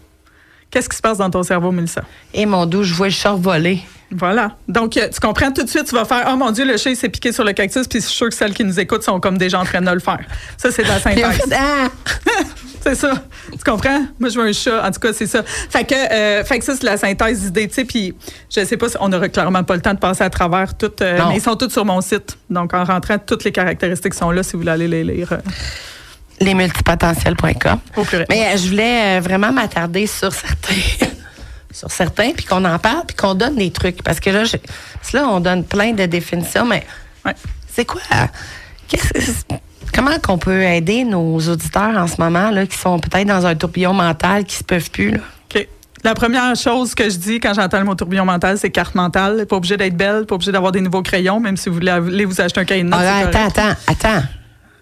qu'est-ce 0.70 0.88
qui 0.88 0.96
se 0.96 1.02
passe 1.02 1.18
dans 1.18 1.30
ton 1.30 1.42
cerveau, 1.42 1.72
Mélissa? 1.72 2.02
Et 2.34 2.46
mon 2.46 2.66
doux, 2.66 2.82
je 2.82 2.94
vois 2.94 3.08
le 3.08 3.12
chat 3.12 3.32
voler. 3.32 3.80
Voilà. 4.14 4.56
Donc, 4.68 4.96
euh, 4.96 5.08
tu 5.08 5.20
comprends 5.20 5.50
tout 5.50 5.62
de 5.62 5.68
suite, 5.68 5.86
tu 5.86 5.94
vas 5.94 6.04
faire 6.04 6.28
Oh 6.30 6.36
mon 6.36 6.50
Dieu, 6.50 6.64
le 6.66 6.76
chat 6.76 6.94
s'est 6.94 7.08
piqué 7.08 7.32
sur 7.32 7.44
le 7.44 7.52
cactus, 7.52 7.88
puis 7.88 8.00
je 8.00 8.06
suis 8.06 8.14
sûr 8.14 8.28
que 8.28 8.34
celles 8.34 8.52
qui 8.52 8.64
nous 8.64 8.78
écoutent 8.78 9.02
sont 9.02 9.18
comme 9.20 9.38
déjà 9.38 9.58
en 9.58 9.64
train 9.64 9.80
de 9.80 9.90
le 9.90 10.00
faire. 10.00 10.20
Ça, 10.56 10.70
c'est 10.70 10.82
de 10.82 10.88
la 10.88 11.00
synthèse. 11.00 11.40
Ah! 11.52 11.88
c'est 12.82 12.94
ça. 12.94 13.14
Tu 13.50 13.58
comprends? 13.64 14.04
Moi, 14.20 14.28
je 14.28 14.38
veux 14.38 14.46
un 14.46 14.52
chat. 14.52 14.86
En 14.86 14.90
tout 14.90 15.00
cas, 15.00 15.12
c'est 15.14 15.26
ça. 15.26 15.42
Fait 15.44 15.84
que, 15.84 15.94
euh, 15.94 16.44
fait 16.44 16.58
que 16.58 16.64
ça, 16.64 16.74
c'est 16.74 16.84
la 16.84 16.98
synthèse 16.98 17.40
d'idées. 17.40 17.68
Tu 17.68 17.74
sais, 17.74 17.84
puis 17.84 18.14
je 18.54 18.64
sais 18.64 18.76
pas 18.76 18.90
si 18.90 18.96
on 19.00 19.08
n'aura 19.08 19.28
clairement 19.30 19.64
pas 19.64 19.74
le 19.74 19.80
temps 19.80 19.94
de 19.94 19.98
passer 19.98 20.24
à 20.24 20.30
travers 20.30 20.76
toutes. 20.76 21.00
Euh, 21.00 21.18
mais 21.28 21.36
ils 21.36 21.42
sont 21.42 21.56
tous 21.56 21.70
sur 21.70 21.84
mon 21.86 22.00
site. 22.02 22.36
Donc, 22.50 22.74
en 22.74 22.84
rentrant, 22.84 23.16
toutes 23.18 23.44
les 23.44 23.52
caractéristiques 23.52 24.14
sont 24.14 24.30
là 24.30 24.42
si 24.42 24.52
vous 24.52 24.58
voulez 24.58 24.72
aller 24.72 24.88
les 24.88 25.04
lire. 25.04 25.38
Lesmultipotentiels.com. 26.40 27.78
Mais 28.28 28.58
je 28.58 28.68
voulais 28.68 29.20
vraiment 29.20 29.52
m'attarder 29.52 30.06
sur 30.06 30.32
certains 30.32 31.06
sur 31.72 31.90
certains, 31.90 32.32
puis 32.32 32.44
qu'on 32.44 32.64
en 32.64 32.78
parle, 32.78 33.04
puis 33.06 33.16
qu'on 33.16 33.34
donne 33.34 33.56
des 33.56 33.70
trucs. 33.70 34.02
Parce 34.02 34.20
que 34.20 34.30
là, 34.30 34.44
là, 35.12 35.28
on 35.28 35.40
donne 35.40 35.64
plein 35.64 35.92
de 35.92 36.06
définitions, 36.06 36.64
mais 36.64 36.86
c'est 37.68 37.84
quoi? 37.84 38.00
comment 39.94 40.18
qu'on 40.18 40.38
peut 40.38 40.62
aider 40.62 41.04
nos 41.04 41.38
auditeurs 41.38 41.96
en 41.96 42.06
ce 42.06 42.20
moment, 42.20 42.50
là, 42.50 42.66
qui 42.66 42.76
sont 42.76 42.98
peut-être 42.98 43.26
dans 43.26 43.46
un 43.46 43.54
tourbillon 43.54 43.94
mental, 43.94 44.44
qui 44.44 44.56
se 44.56 44.64
peuvent 44.64 44.90
plus? 44.90 45.12
Là? 45.12 45.18
OK. 45.54 45.68
La 46.04 46.14
première 46.14 46.56
chose 46.56 46.94
que 46.94 47.08
je 47.08 47.16
dis 47.16 47.40
quand 47.40 47.54
j'entends 47.54 47.78
le 47.78 47.84
mot 47.84 47.94
tourbillon 47.94 48.24
mental, 48.24 48.58
c'est 48.58 48.70
carte 48.70 48.94
mentale. 48.94 49.46
Pas 49.46 49.56
obligé 49.56 49.76
d'être 49.76 49.96
belle, 49.96 50.26
pas 50.26 50.34
obligé 50.34 50.52
d'avoir 50.52 50.72
des 50.72 50.80
nouveaux 50.80 51.02
crayons, 51.02 51.40
même 51.40 51.56
si 51.56 51.68
vous 51.68 51.76
voulez 51.76 52.24
vous 52.24 52.40
acheter 52.40 52.60
un 52.60 52.64
cahier 52.64 52.82
de 52.82 52.88
notes. 52.88 53.00
Ah, 53.02 53.18
attends, 53.18 53.46
attends, 53.46 53.76
attends. 53.86 54.22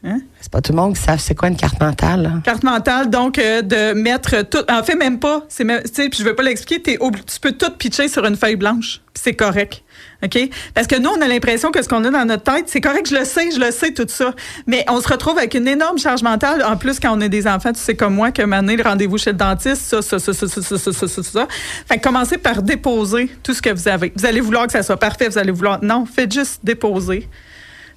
Hein? 0.02 0.20
C'est 0.40 0.50
pas 0.50 0.62
tout 0.62 0.72
le 0.72 0.76
monde 0.76 0.96
qui 0.96 1.02
savent 1.02 1.20
c'est 1.20 1.34
quoi 1.34 1.48
une 1.48 1.56
carte 1.56 1.78
mentale. 1.80 2.40
Carte 2.42 2.62
mentale, 2.62 3.10
donc 3.10 3.38
euh, 3.38 3.60
de 3.60 3.92
mettre 3.92 4.42
tout. 4.42 4.64
En 4.70 4.82
fait, 4.82 4.94
même 4.94 5.18
pas. 5.18 5.44
C'est 5.48 5.64
puis 5.64 6.18
je 6.18 6.24
veux 6.24 6.34
pas 6.34 6.42
l'expliquer. 6.42 6.98
Tu 6.98 7.40
peux 7.40 7.52
tout 7.52 7.70
pitcher 7.72 8.08
sur 8.08 8.24
une 8.24 8.36
feuille 8.36 8.56
blanche. 8.56 9.02
C'est 9.14 9.34
correct. 9.34 9.82
OK? 10.22 10.38
Parce 10.74 10.86
que 10.86 10.98
nous, 10.98 11.10
on 11.10 11.20
a 11.20 11.28
l'impression 11.28 11.70
que 11.70 11.82
ce 11.82 11.88
qu'on 11.88 12.02
a 12.04 12.10
dans 12.10 12.24
notre 12.24 12.44
tête, 12.44 12.64
c'est 12.68 12.80
correct, 12.80 13.08
je 13.10 13.16
le 13.16 13.24
sais, 13.24 13.50
je 13.50 13.60
le 13.60 13.70
sais, 13.70 13.92
tout 13.92 14.06
ça. 14.08 14.34
Mais 14.66 14.84
on 14.88 15.00
se 15.00 15.08
retrouve 15.08 15.36
avec 15.36 15.54
une 15.54 15.68
énorme 15.68 15.98
charge 15.98 16.22
mentale. 16.22 16.64
En 16.64 16.76
plus, 16.76 16.98
quand 16.98 17.16
on 17.16 17.20
est 17.20 17.28
des 17.28 17.46
enfants, 17.46 17.72
tu 17.72 17.80
sais 17.80 17.94
comme 17.94 18.14
moi, 18.14 18.30
que 18.30 18.42
maintenant, 18.42 18.74
le 18.74 18.82
rendez-vous 18.82 19.18
chez 19.18 19.32
le 19.32 19.36
dentiste, 19.36 19.82
ça, 19.82 20.00
ça, 20.00 20.18
ça, 20.18 20.32
ça, 20.32 20.48
ça, 20.48 20.62
ça, 20.62 20.78
ça, 20.78 21.08
ça, 21.08 21.22
ça. 21.22 21.48
Fait 21.86 21.98
que 21.98 22.02
commencez 22.02 22.38
par 22.38 22.62
déposer 22.62 23.30
tout 23.42 23.52
ce 23.52 23.60
que 23.60 23.70
vous 23.70 23.88
avez. 23.88 24.12
Vous 24.16 24.24
allez 24.24 24.40
vouloir 24.40 24.66
que 24.66 24.72
ça 24.72 24.82
soit 24.82 24.98
parfait, 24.98 25.28
vous 25.28 25.38
allez 25.38 25.52
vouloir. 25.52 25.82
Non, 25.82 26.06
faites 26.06 26.32
juste 26.32 26.60
déposer. 26.64 27.28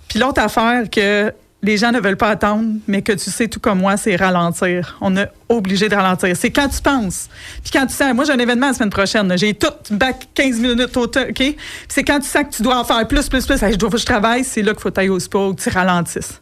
Puis 0.08 0.20
l'autre 0.20 0.42
affaire 0.42 0.90
que 0.90 1.34
les 1.64 1.78
gens 1.78 1.92
ne 1.94 2.00
veulent 2.00 2.18
pas 2.18 2.30
attendre, 2.30 2.76
mais 2.88 3.02
que 3.02 3.14
tu 3.14 3.32
sais 3.32 3.48
tout 3.48 3.62
comme 3.62 3.80
moi, 3.80 3.96
c'est 3.96 4.18
ralentir. 4.18 4.98
On 5.00 5.16
est 5.16 5.30
obligé 5.48 5.88
de 5.88 5.96
ralentir. 5.96 6.36
C'est 6.36 6.52
quand 6.52 6.68
tu 6.68 6.82
penses. 6.82 7.30
Puis 7.64 7.72
quand 7.72 7.88
tu 7.88 7.94
sens, 7.94 8.14
moi 8.14 8.26
j'ai 8.26 8.34
un 8.34 8.40
événement 8.40 8.68
la 8.68 8.74
semaine 8.74 8.90
prochaine, 8.90 9.36
j'ai 9.38 9.54
tout 9.54 9.72
bac 9.92 10.28
15 10.36 10.60
minutes 10.60 10.96
au 10.98 11.06
OK? 11.06 11.44
c'est 11.88 12.04
quand 12.04 12.20
tu 12.20 12.28
sens 12.28 12.44
que 12.44 12.56
tu 12.58 12.64
dois 12.64 12.78
en 12.78 12.84
faire 12.84 13.08
plus, 13.08 13.30
plus, 13.30 13.46
plus, 13.46 13.58
je 13.58 13.76
dois 13.78 13.90
je 13.96 14.06
travaille, 14.06 14.44
c'est 14.44 14.62
là 14.62 14.74
qu'il 14.74 14.82
faut 14.82 15.00
aller 15.00 15.08
au 15.08 15.20
sport, 15.20 15.56
que 15.56 15.62
tu 15.62 15.70
ralentisses. 15.70 16.42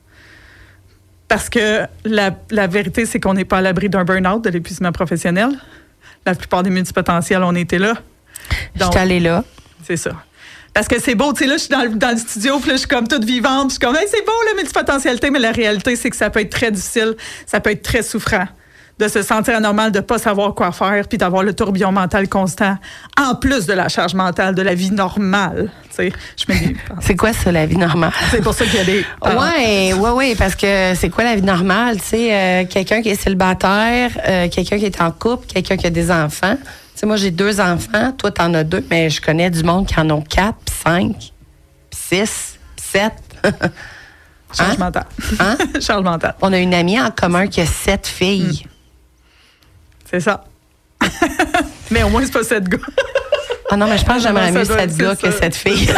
Parce 1.27 1.49
que 1.49 1.83
la, 2.03 2.35
la 2.49 2.67
vérité, 2.67 3.05
c'est 3.05 3.19
qu'on 3.19 3.35
n'est 3.35 3.45
pas 3.45 3.59
à 3.59 3.61
l'abri 3.61 3.89
d'un 3.89 4.03
burn-out, 4.03 4.43
de 4.43 4.49
l'épuisement 4.49 4.91
professionnel. 4.91 5.49
La 6.25 6.33
plupart 6.33 6.63
des 6.63 6.71
multipotentiels, 6.71 7.43
on 7.43 7.55
était 7.55 7.79
là. 7.79 7.93
Je 8.75 8.83
suis 8.83 8.97
allée 8.97 9.19
là. 9.19 9.43
C'est 9.83 9.97
ça. 9.97 10.11
Parce 10.73 10.87
que 10.87 11.01
c'est 11.01 11.15
beau, 11.15 11.33
tu 11.33 11.43
sais, 11.43 11.47
là, 11.47 11.55
je 11.55 11.61
suis 11.61 11.69
dans, 11.69 11.85
dans, 11.97 12.11
le 12.11 12.17
studio, 12.17 12.59
puis 12.59 12.69
là, 12.69 12.75
je 12.75 12.79
suis 12.79 12.87
comme 12.87 13.07
toute 13.07 13.25
vivante, 13.25 13.69
je 13.69 13.71
suis 13.71 13.79
comme, 13.79 13.95
hey, 13.95 14.07
c'est 14.09 14.25
beau, 14.25 14.31
la 14.47 14.53
multipotentialité, 14.55 15.29
mais 15.29 15.39
la 15.39 15.51
réalité, 15.51 15.95
c'est 15.97 16.09
que 16.09 16.15
ça 16.15 16.29
peut 16.29 16.39
être 16.39 16.49
très 16.51 16.71
difficile, 16.71 17.15
ça 17.45 17.59
peut 17.59 17.71
être 17.71 17.83
très 17.83 18.03
souffrant 18.03 18.47
de 19.01 19.07
se 19.07 19.23
sentir 19.23 19.55
anormal, 19.55 19.91
de 19.91 19.99
pas 19.99 20.19
savoir 20.19 20.53
quoi 20.53 20.71
faire, 20.71 21.07
puis 21.07 21.17
d'avoir 21.17 21.43
le 21.43 21.53
tourbillon 21.53 21.91
mental 21.91 22.29
constant, 22.29 22.77
en 23.19 23.35
plus 23.35 23.65
de 23.65 23.73
la 23.73 23.89
charge 23.89 24.13
mentale 24.13 24.53
de 24.53 24.61
la 24.61 24.75
vie 24.75 24.91
normale. 24.91 25.71
Tu 25.89 25.95
sais, 25.95 26.13
je 26.37 26.53
me 26.53 26.75
C'est 27.01 27.15
quoi 27.15 27.33
ça, 27.33 27.51
la 27.51 27.65
vie 27.65 27.77
normale? 27.77 28.13
C'est 28.29 28.41
pour 28.41 28.53
ça 28.53 28.65
qu'il 28.65 28.75
y 28.75 28.81
a 28.81 28.85
des. 28.85 29.05
Ouais, 29.21 29.93
ouais, 29.93 30.09
ouais, 30.11 30.35
parce 30.35 30.55
que 30.55 30.93
c'est 30.95 31.09
quoi 31.09 31.23
la 31.23 31.35
vie 31.35 31.41
normale? 31.41 31.97
Tu 31.97 32.05
sais, 32.05 32.33
euh, 32.33 32.65
quelqu'un 32.69 33.01
qui 33.01 33.09
est 33.09 33.21
célibataire, 33.21 34.11
euh, 34.27 34.47
quelqu'un 34.49 34.77
qui 34.77 34.85
est 34.85 35.01
en 35.01 35.11
couple, 35.11 35.47
quelqu'un 35.47 35.77
qui 35.77 35.87
a 35.87 35.89
des 35.89 36.11
enfants? 36.11 36.57
Moi, 37.03 37.15
j'ai 37.15 37.31
deux 37.31 37.59
enfants. 37.59 38.11
Toi, 38.13 38.31
tu 38.31 38.41
en 38.41 38.53
as 38.53 38.63
deux, 38.63 38.85
mais 38.89 39.09
je 39.09 39.21
connais 39.21 39.49
du 39.49 39.63
monde 39.63 39.87
qui 39.87 39.99
en 39.99 40.09
ont 40.09 40.21
quatre, 40.21 40.57
puis 40.65 40.75
cinq, 40.83 41.15
puis 41.89 41.99
six, 42.25 42.59
puis 42.75 42.85
sept. 42.85 43.13
Charge 44.53 44.73
hein? 44.73 44.77
mental. 44.77 45.05
Hein? 45.39 45.57
Charge 45.81 46.03
mental. 46.03 46.35
On 46.41 46.51
a 46.51 46.57
une 46.57 46.73
amie 46.73 46.99
en 46.99 47.09
commun 47.11 47.47
qui 47.47 47.61
a 47.61 47.65
sept 47.65 48.07
filles. 48.07 48.63
Hmm. 48.65 48.69
C'est 50.09 50.19
ça. 50.19 50.43
mais 51.91 52.03
au 52.03 52.09
moins, 52.09 52.23
c'est 52.25 52.33
pas 52.33 52.43
sept 52.43 52.67
gars. 52.67 52.77
Ah 53.73 53.77
non, 53.77 53.87
mais 53.87 53.97
je 53.97 54.03
pense 54.03 54.17
que 54.17 54.23
j'aimerais 54.23 54.51
mieux 54.51 54.65
cette 54.65 54.97
gars 54.97 55.15
que 55.15 55.31
cette 55.31 55.55
fille. 55.55 55.89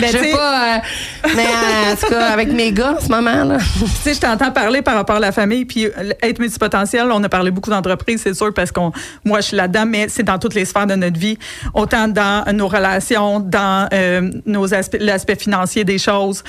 mais 0.00 0.08
je 0.12 0.32
pas. 0.34 0.74
Euh, 0.74 0.78
mais 1.36 1.44
euh, 1.44 1.92
en 1.92 1.94
tout 1.94 2.08
cas, 2.08 2.26
avec 2.30 2.52
mes 2.52 2.72
gars 2.72 2.96
en 2.98 3.00
ce 3.00 3.08
moment, 3.08 3.44
là. 3.44 3.58
tu 3.78 3.86
sais, 4.02 4.14
je 4.14 4.20
t'entends 4.20 4.50
parler 4.50 4.82
par 4.82 4.96
rapport 4.96 5.14
à 5.14 5.20
la 5.20 5.30
famille, 5.30 5.64
puis 5.64 5.86
euh, 5.86 6.10
être 6.20 6.40
multipotentiel, 6.40 7.06
on 7.12 7.22
a 7.22 7.28
parlé 7.28 7.52
beaucoup 7.52 7.70
d'entreprises, 7.70 8.22
c'est 8.24 8.34
sûr, 8.34 8.52
parce 8.52 8.72
qu'on, 8.72 8.90
moi, 9.24 9.40
je 9.40 9.46
suis 9.46 9.56
là-dedans, 9.56 9.86
mais 9.86 10.08
c'est 10.08 10.24
dans 10.24 10.40
toutes 10.40 10.54
les 10.54 10.64
sphères 10.64 10.88
de 10.88 10.96
notre 10.96 11.16
vie, 11.16 11.38
autant 11.74 12.08
dans 12.08 12.44
nos 12.52 12.66
relations, 12.66 13.38
dans 13.38 13.88
nos 14.44 14.74
aspects, 14.74 14.96
l'aspect 14.98 15.36
financier 15.36 15.84
des 15.84 15.98
choses, 15.98 16.42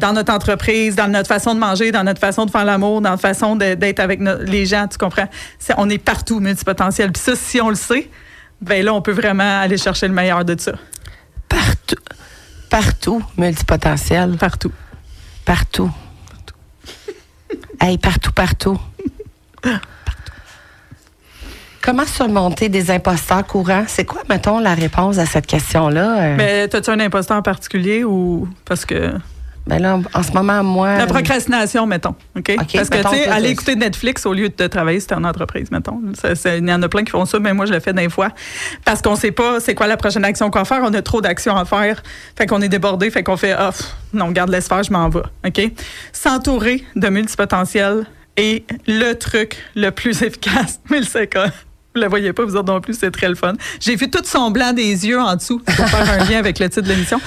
dans 0.00 0.12
notre 0.12 0.32
entreprise, 0.32 0.96
dans 0.96 1.06
notre 1.06 1.28
façon 1.28 1.54
de 1.54 1.60
manger, 1.60 1.92
dans 1.92 2.02
notre 2.02 2.20
façon 2.20 2.46
de 2.46 2.50
faire 2.50 2.64
l'amour, 2.64 3.00
dans 3.00 3.10
notre 3.10 3.22
façon 3.22 3.54
d'être 3.54 4.00
avec 4.00 4.18
les 4.44 4.66
gens, 4.66 4.88
tu 4.88 4.98
comprends? 4.98 5.28
on 5.76 5.88
est 5.88 5.98
partout 5.98 6.40
multipotentiel. 6.40 7.12
Puis 7.12 7.22
ça, 7.22 7.36
si 7.36 7.60
on 7.60 7.68
le 7.68 7.76
sait, 7.76 8.08
ben 8.60 8.84
là, 8.84 8.94
on 8.94 9.02
peut 9.02 9.12
vraiment 9.12 9.60
aller 9.60 9.76
chercher 9.76 10.08
le 10.08 10.14
meilleur 10.14 10.44
de 10.44 10.58
ça. 10.58 10.72
Partout. 11.48 11.96
Partout, 12.68 13.22
multipotentiel. 13.36 14.36
Partout. 14.36 14.72
Partout. 15.44 15.90
Partout. 16.30 16.56
hey, 17.80 17.98
partout, 17.98 18.32
partout. 18.32 18.80
Comment 21.82 22.04
surmonter 22.04 22.68
des 22.68 22.90
imposteurs 22.90 23.46
courants? 23.46 23.84
C'est 23.88 24.04
quoi, 24.04 24.22
mettons, 24.28 24.60
la 24.60 24.74
réponse 24.74 25.16
à 25.18 25.24
cette 25.24 25.46
question-là? 25.46 26.36
Mais 26.36 26.68
euh? 26.72 26.76
as-tu 26.76 26.90
un 26.90 27.00
imposteur 27.00 27.38
en 27.38 27.42
particulier 27.42 28.04
ou 28.04 28.46
parce 28.66 28.84
que 28.84 29.14
ben 29.66 29.78
là, 29.78 29.98
en 30.14 30.22
ce 30.22 30.32
moment, 30.32 30.64
moi. 30.64 30.96
La 30.96 31.06
procrastination, 31.06 31.86
mettons. 31.86 32.14
OK? 32.36 32.56
Parce 32.56 32.88
que, 32.88 33.02
tu 33.02 33.16
sais, 33.16 33.28
aller 33.28 33.50
écouter 33.50 33.76
Netflix 33.76 34.26
au 34.26 34.32
lieu 34.32 34.48
de 34.48 34.66
travailler 34.66 35.00
c'était 35.00 35.14
en 35.14 35.24
entreprise, 35.24 35.70
mettons. 35.70 36.00
Il 36.24 36.68
y 36.68 36.72
en 36.72 36.82
a 36.82 36.88
plein 36.88 37.04
qui 37.04 37.10
font 37.10 37.24
ça, 37.24 37.38
mais 37.38 37.52
moi, 37.52 37.66
je 37.66 37.72
le 37.72 37.80
fais 37.80 37.92
des 37.92 38.08
fois. 38.08 38.30
Parce 38.84 39.02
qu'on 39.02 39.16
sait 39.16 39.30
pas 39.30 39.60
c'est 39.60 39.74
quoi 39.74 39.86
la 39.86 39.96
prochaine 39.96 40.24
action 40.24 40.50
qu'on 40.50 40.60
va 40.60 40.64
faire. 40.64 40.80
On 40.82 40.92
a 40.94 41.02
trop 41.02 41.20
d'actions 41.20 41.56
à 41.56 41.64
faire. 41.64 42.02
Fait 42.36 42.46
qu'on 42.46 42.62
est 42.62 42.68
débordé. 42.68 43.10
Fait 43.10 43.22
qu'on 43.22 43.36
fait, 43.36 43.52
ah, 43.52 43.70
non, 44.12 44.30
garde, 44.30 44.50
laisse 44.50 44.68
faire, 44.68 44.82
je 44.82 44.92
m'en 44.92 45.08
vais. 45.08 45.22
OK? 45.46 45.60
S'entourer 46.12 46.84
de 46.96 47.08
multipotentiels 47.08 48.06
est 48.36 48.64
le 48.86 49.14
truc 49.14 49.56
le 49.76 49.90
plus 49.90 50.22
efficace, 50.22 50.80
mais 50.90 51.00
le 51.00 51.06
Vous 51.92 52.00
la 52.00 52.06
voyez 52.06 52.32
pas, 52.32 52.44
vous 52.44 52.54
autres 52.54 52.72
non 52.72 52.80
plus, 52.80 52.94
c'est 52.94 53.10
très 53.10 53.28
le 53.28 53.34
fun. 53.34 53.54
J'ai 53.80 53.96
vu 53.96 54.08
tout 54.08 54.22
son 54.24 54.52
blanc 54.52 54.72
des 54.72 55.08
yeux 55.08 55.18
en 55.20 55.34
dessous 55.34 55.58
pour 55.58 55.88
faire 55.88 56.08
un 56.08 56.24
lien 56.24 56.38
avec 56.38 56.60
le 56.60 56.68
titre 56.68 56.82
de 56.82 56.88
l'émission. 56.88 57.20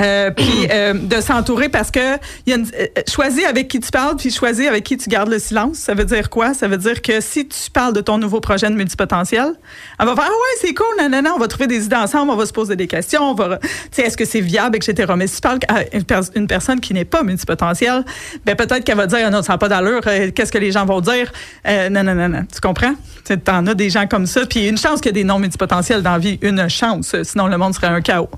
Euh, 0.00 0.30
puis 0.30 0.68
euh, 0.70 0.94
de 0.94 1.20
s'entourer 1.20 1.68
parce 1.68 1.90
que 1.90 1.98
y 2.46 2.52
a 2.52 2.56
une, 2.56 2.66
euh, 2.78 2.86
choisis 3.08 3.44
avec 3.44 3.66
qui 3.66 3.80
tu 3.80 3.90
parles, 3.90 4.14
puis 4.14 4.30
choisis 4.30 4.68
avec 4.68 4.84
qui 4.84 4.96
tu 4.96 5.08
gardes 5.08 5.30
le 5.30 5.40
silence. 5.40 5.78
Ça 5.78 5.94
veut 5.94 6.04
dire 6.04 6.30
quoi? 6.30 6.54
Ça 6.54 6.68
veut 6.68 6.76
dire 6.76 7.02
que 7.02 7.20
si 7.20 7.48
tu 7.48 7.68
parles 7.72 7.92
de 7.92 8.00
ton 8.00 8.16
nouveau 8.18 8.38
projet 8.38 8.68
de 8.70 8.74
multipotentiel, 8.76 9.54
elle 9.98 10.06
va 10.06 10.14
faire 10.14 10.24
Ah 10.28 10.30
ouais, 10.30 10.58
c'est 10.60 10.74
cool, 10.74 10.86
non, 11.00 11.08
non, 11.08 11.20
non, 11.20 11.32
on 11.34 11.40
va 11.40 11.48
trouver 11.48 11.66
des 11.66 11.84
idées 11.84 11.96
ensemble, 11.96 12.30
on 12.30 12.36
va 12.36 12.46
se 12.46 12.52
poser 12.52 12.76
des 12.76 12.86
questions, 12.86 13.22
on 13.30 13.34
va. 13.34 13.58
Est-ce 13.98 14.16
que 14.16 14.24
c'est 14.24 14.40
viable, 14.40 14.76
etc. 14.76 15.12
Mais 15.16 15.26
si 15.26 15.36
tu 15.36 15.40
parles 15.40 15.58
à 15.66 15.80
une, 15.92 16.04
pers- 16.04 16.30
une 16.36 16.46
personne 16.46 16.78
qui 16.78 16.94
n'est 16.94 17.04
pas 17.04 17.24
multipotentielle, 17.24 18.04
ben 18.46 18.54
peut-être 18.54 18.84
qu'elle 18.84 18.96
va 18.96 19.08
dire 19.08 19.18
Ah 19.26 19.30
non, 19.30 19.42
ça 19.42 19.54
n'a 19.54 19.58
pas 19.58 19.68
d'allure, 19.68 20.02
qu'est-ce 20.02 20.52
que 20.52 20.58
les 20.58 20.70
gens 20.70 20.86
vont 20.86 21.00
dire? 21.00 21.32
Non, 21.66 22.04
non, 22.04 22.14
non, 22.14 22.28
non. 22.28 22.44
Tu 22.52 22.60
comprends? 22.60 22.94
Tu 23.24 23.34
en 23.50 23.66
as 23.66 23.74
des 23.74 23.90
gens 23.90 24.06
comme 24.14 24.26
ça. 24.26 24.46
Puis 24.46 24.68
une 24.68 24.78
chance 24.78 25.00
qu'il 25.00 25.06
y 25.06 25.10
ait 25.10 25.22
des 25.22 25.24
non 25.24 25.40
multipotentiels 25.40 26.00
dans 26.00 26.12
la 26.12 26.18
vie. 26.18 26.38
Une 26.40 26.68
chance. 26.68 27.16
Sinon, 27.24 27.48
le 27.48 27.58
monde 27.58 27.74
serait 27.74 27.88
un 27.88 28.00
chaos. 28.00 28.30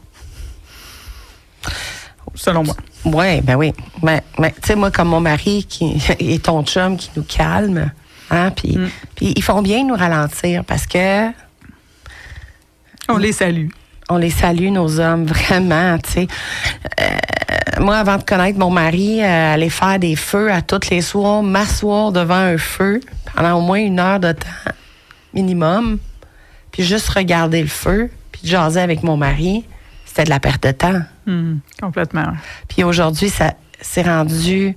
Selon 2.34 2.64
moi. 2.64 2.74
Oui, 3.04 3.42
ben 3.42 3.56
oui. 3.56 3.74
Mais, 4.02 4.22
mais 4.38 4.52
tu 4.52 4.68
sais, 4.68 4.74
moi, 4.74 4.90
comme 4.90 5.08
mon 5.08 5.20
mari 5.20 5.66
qui 5.68 6.02
et 6.18 6.38
ton 6.38 6.64
chum 6.64 6.96
qui 6.96 7.10
nous 7.14 7.24
calme, 7.24 7.90
hein, 8.30 8.50
puis 8.52 8.78
Mm. 8.78 8.88
puis 9.14 9.32
ils 9.36 9.42
font 9.42 9.60
bien 9.60 9.84
nous 9.84 9.94
ralentir 9.94 10.64
parce 10.64 10.86
que 10.86 11.28
On 13.10 13.18
les 13.18 13.32
salue. 13.32 13.68
on 14.08 14.16
les 14.16 14.30
salue, 14.30 14.70
nos 14.70 14.98
hommes, 14.98 15.26
vraiment, 15.26 15.98
tu 15.98 16.10
sais. 16.10 16.26
Euh, 17.00 17.80
moi, 17.80 17.98
avant 17.98 18.16
de 18.16 18.22
connaître 18.22 18.58
mon 18.58 18.70
mari, 18.70 19.22
euh, 19.22 19.54
aller 19.54 19.68
faire 19.68 19.98
des 19.98 20.16
feux 20.16 20.50
à 20.50 20.62
tous 20.62 20.88
les 20.90 21.02
soirs, 21.02 21.42
m'asseoir 21.42 22.12
devant 22.12 22.34
un 22.34 22.56
feu 22.56 23.00
pendant 23.34 23.58
au 23.58 23.60
moins 23.60 23.78
une 23.78 24.00
heure 24.00 24.20
de 24.20 24.32
temps 24.32 24.72
minimum, 25.36 25.98
puis 26.72 26.82
juste 26.82 27.08
regarder 27.10 27.62
le 27.62 27.68
feu, 27.68 28.10
puis 28.32 28.42
jaser 28.44 28.80
avec 28.80 29.02
mon 29.02 29.16
mari, 29.16 29.64
c'était 30.04 30.24
de 30.24 30.30
la 30.30 30.40
perte 30.40 30.62
de 30.62 30.72
temps. 30.72 31.02
Hmm, 31.26 31.58
complètement. 31.80 32.32
Puis 32.68 32.82
aujourd'hui, 32.82 33.28
ça 33.28 33.54
s'est 33.80 34.02
rendu 34.02 34.76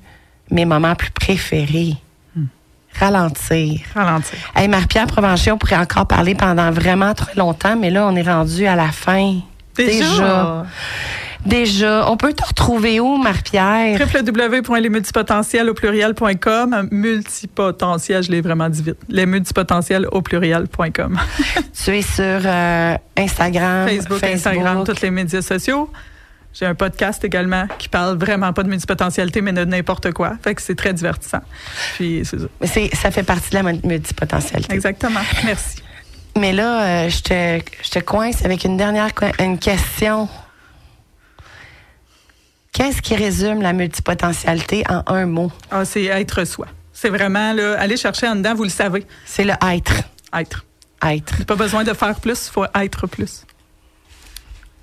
mes 0.51 0.65
moments 0.65 0.95
plus 0.95 1.11
préférés. 1.11 1.95
Ralentir. 2.93 3.81
Ralentir. 3.93 4.37
Hey, 4.55 4.67
Marie-Pierre 4.67 5.07
Provencher, 5.07 5.51
on 5.51 5.57
pourrait 5.57 5.77
encore 5.77 6.07
parler 6.07 6.35
pendant 6.35 6.71
vraiment 6.71 7.13
très 7.13 7.35
longtemps, 7.35 7.77
mais 7.77 7.91
là, 7.91 8.05
on 8.07 8.15
est 8.15 8.23
rendu 8.23 8.65
à 8.65 8.75
la 8.75 8.91
fin. 8.91 9.39
Déjà? 9.75 9.93
Déjà. 9.93 10.65
Déjà. 11.45 12.09
On 12.11 12.17
peut 12.17 12.33
te 12.33 12.45
retrouver 12.45 12.99
où, 12.99 13.17
Marie-Pierre? 13.17 13.97
www.lesmultipotentiels 14.13 15.69
au 15.69 15.73
pluriel.com. 15.73 16.87
Multipotentiel, 16.91 18.23
je 18.23 18.31
l'ai 18.31 18.41
vraiment 18.41 18.69
dit 18.69 18.81
vite. 18.83 18.97
Les 19.07 19.25
multipotentiels 19.25 20.07
au 20.11 20.21
pluriel.com. 20.21 21.19
Tu 21.83 21.91
es 21.97 22.01
sur 22.01 22.23
euh, 22.23 22.95
Instagram, 23.17 23.87
Facebook, 23.87 24.23
Instagram, 24.23 24.83
tous 24.83 25.01
les 25.01 25.11
médias 25.11 25.41
sociaux. 25.41 25.89
J'ai 26.51 26.65
un 26.65 26.75
podcast 26.75 27.23
également 27.23 27.65
qui 27.77 27.87
parle 27.89 28.17
vraiment 28.17 28.51
pas 28.53 28.63
de 28.63 28.69
multipotentialité, 28.69 29.39
mais 29.41 29.53
de 29.53 29.63
n'importe 29.65 30.11
quoi. 30.11 30.33
Fait 30.43 30.55
que 30.55 30.61
c'est 30.61 30.75
très 30.75 30.93
divertissant. 30.93 31.41
Puis 31.95 32.21
c'est 32.25 32.39
ça. 32.39 32.45
Mais 32.59 32.89
ça 32.95 33.11
fait 33.11 33.23
partie 33.23 33.51
de 33.51 33.55
la 33.55 33.63
mul- 33.63 33.81
multipotentialité. 33.83 34.73
Exactement. 34.73 35.19
Merci. 35.45 35.77
Mais 36.37 36.51
là, 36.53 37.05
euh, 37.05 37.09
je 37.09 37.21
te, 37.21 37.63
je 37.83 37.89
te 37.89 37.99
coince 37.99 38.45
avec 38.45 38.63
une 38.63 38.77
dernière 38.77 39.09
une 39.39 39.57
question. 39.59 40.27
Qu'est-ce 42.79 43.01
qui 43.01 43.13
résume 43.13 43.61
la 43.61 43.73
multipotentialité 43.73 44.85
en 44.87 45.03
un 45.13 45.25
mot? 45.25 45.51
Ah, 45.69 45.83
c'est 45.83 46.05
être 46.05 46.45
soi. 46.45 46.65
C'est 46.93 47.09
vraiment, 47.09 47.51
là, 47.51 47.77
aller 47.77 47.97
chercher 47.97 48.25
en 48.29 48.37
dedans, 48.37 48.55
vous 48.55 48.63
le 48.63 48.69
savez. 48.69 49.05
C'est 49.25 49.43
le 49.43 49.51
être. 49.69 49.95
Être. 50.33 50.63
Être. 51.05 51.43
Pas 51.45 51.57
besoin 51.57 51.83
de 51.83 51.93
faire 51.93 52.17
plus, 52.21 52.47
il 52.47 52.51
faut 52.53 52.63
être 52.73 53.05
plus. 53.05 53.45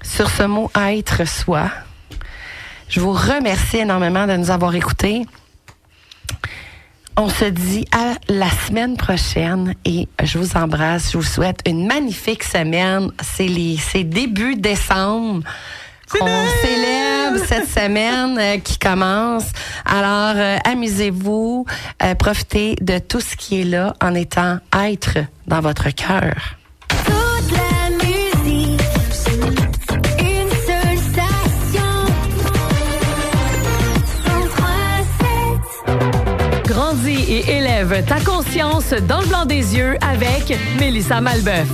Sur 0.03 0.29
ce 0.29 0.43
mot 0.43 0.71
être 0.79 1.27
soi, 1.27 1.71
je 2.91 3.01
vous 3.01 3.13
remercie 3.13 3.79
énormément 3.79 4.27
de 4.27 4.37
nous 4.37 4.51
avoir 4.51 4.75
écoutés. 4.75 5.25
On 7.17 7.31
se 7.31 7.47
dit 7.47 7.87
à 7.93 8.17
la 8.29 8.51
semaine 8.51 8.99
prochaine 8.99 9.75
et 9.87 10.07
je 10.23 10.37
vous 10.37 10.55
embrasse. 10.55 11.13
Je 11.13 11.17
vous 11.17 11.25
souhaite 11.25 11.61
une 11.67 11.87
magnifique 11.87 12.45
semaine. 12.45 13.11
C'est 13.23 13.49
les, 13.49 13.79
c'est 13.79 14.05
début 14.05 14.55
décembre 14.55 15.45
qu'on 16.11 16.27
célèbre 16.61 17.16
cette 17.47 17.69
semaine 17.69 18.39
euh, 18.39 18.59
qui 18.59 18.79
commence. 18.79 19.47
Alors, 19.85 20.35
euh, 20.37 20.57
amusez-vous, 20.65 21.67
euh, 22.03 22.15
profitez 22.15 22.77
de 22.81 22.99
tout 22.99 23.21
ce 23.21 23.37
qui 23.37 23.61
est 23.61 23.65
là 23.65 23.95
en 24.03 24.15
étant 24.15 24.59
être 24.73 25.19
dans 25.47 25.61
votre 25.61 25.91
cœur. 25.91 26.35
Toute 26.89 27.53
la 27.53 27.91
musique, 27.91 28.81
une 30.19 30.51
seule 30.67 30.99
station. 30.99 31.93
103.7. 35.87 36.69
Grandis 36.69 37.25
et 37.29 37.57
élève 37.59 38.05
ta 38.07 38.21
conscience 38.21 38.91
dans 39.09 39.21
le 39.21 39.27
blanc 39.27 39.47
des 39.47 39.77
yeux 39.77 39.97
avec 40.01 40.57
Mélissa 40.79 41.21
Malbeuf. 41.21 41.67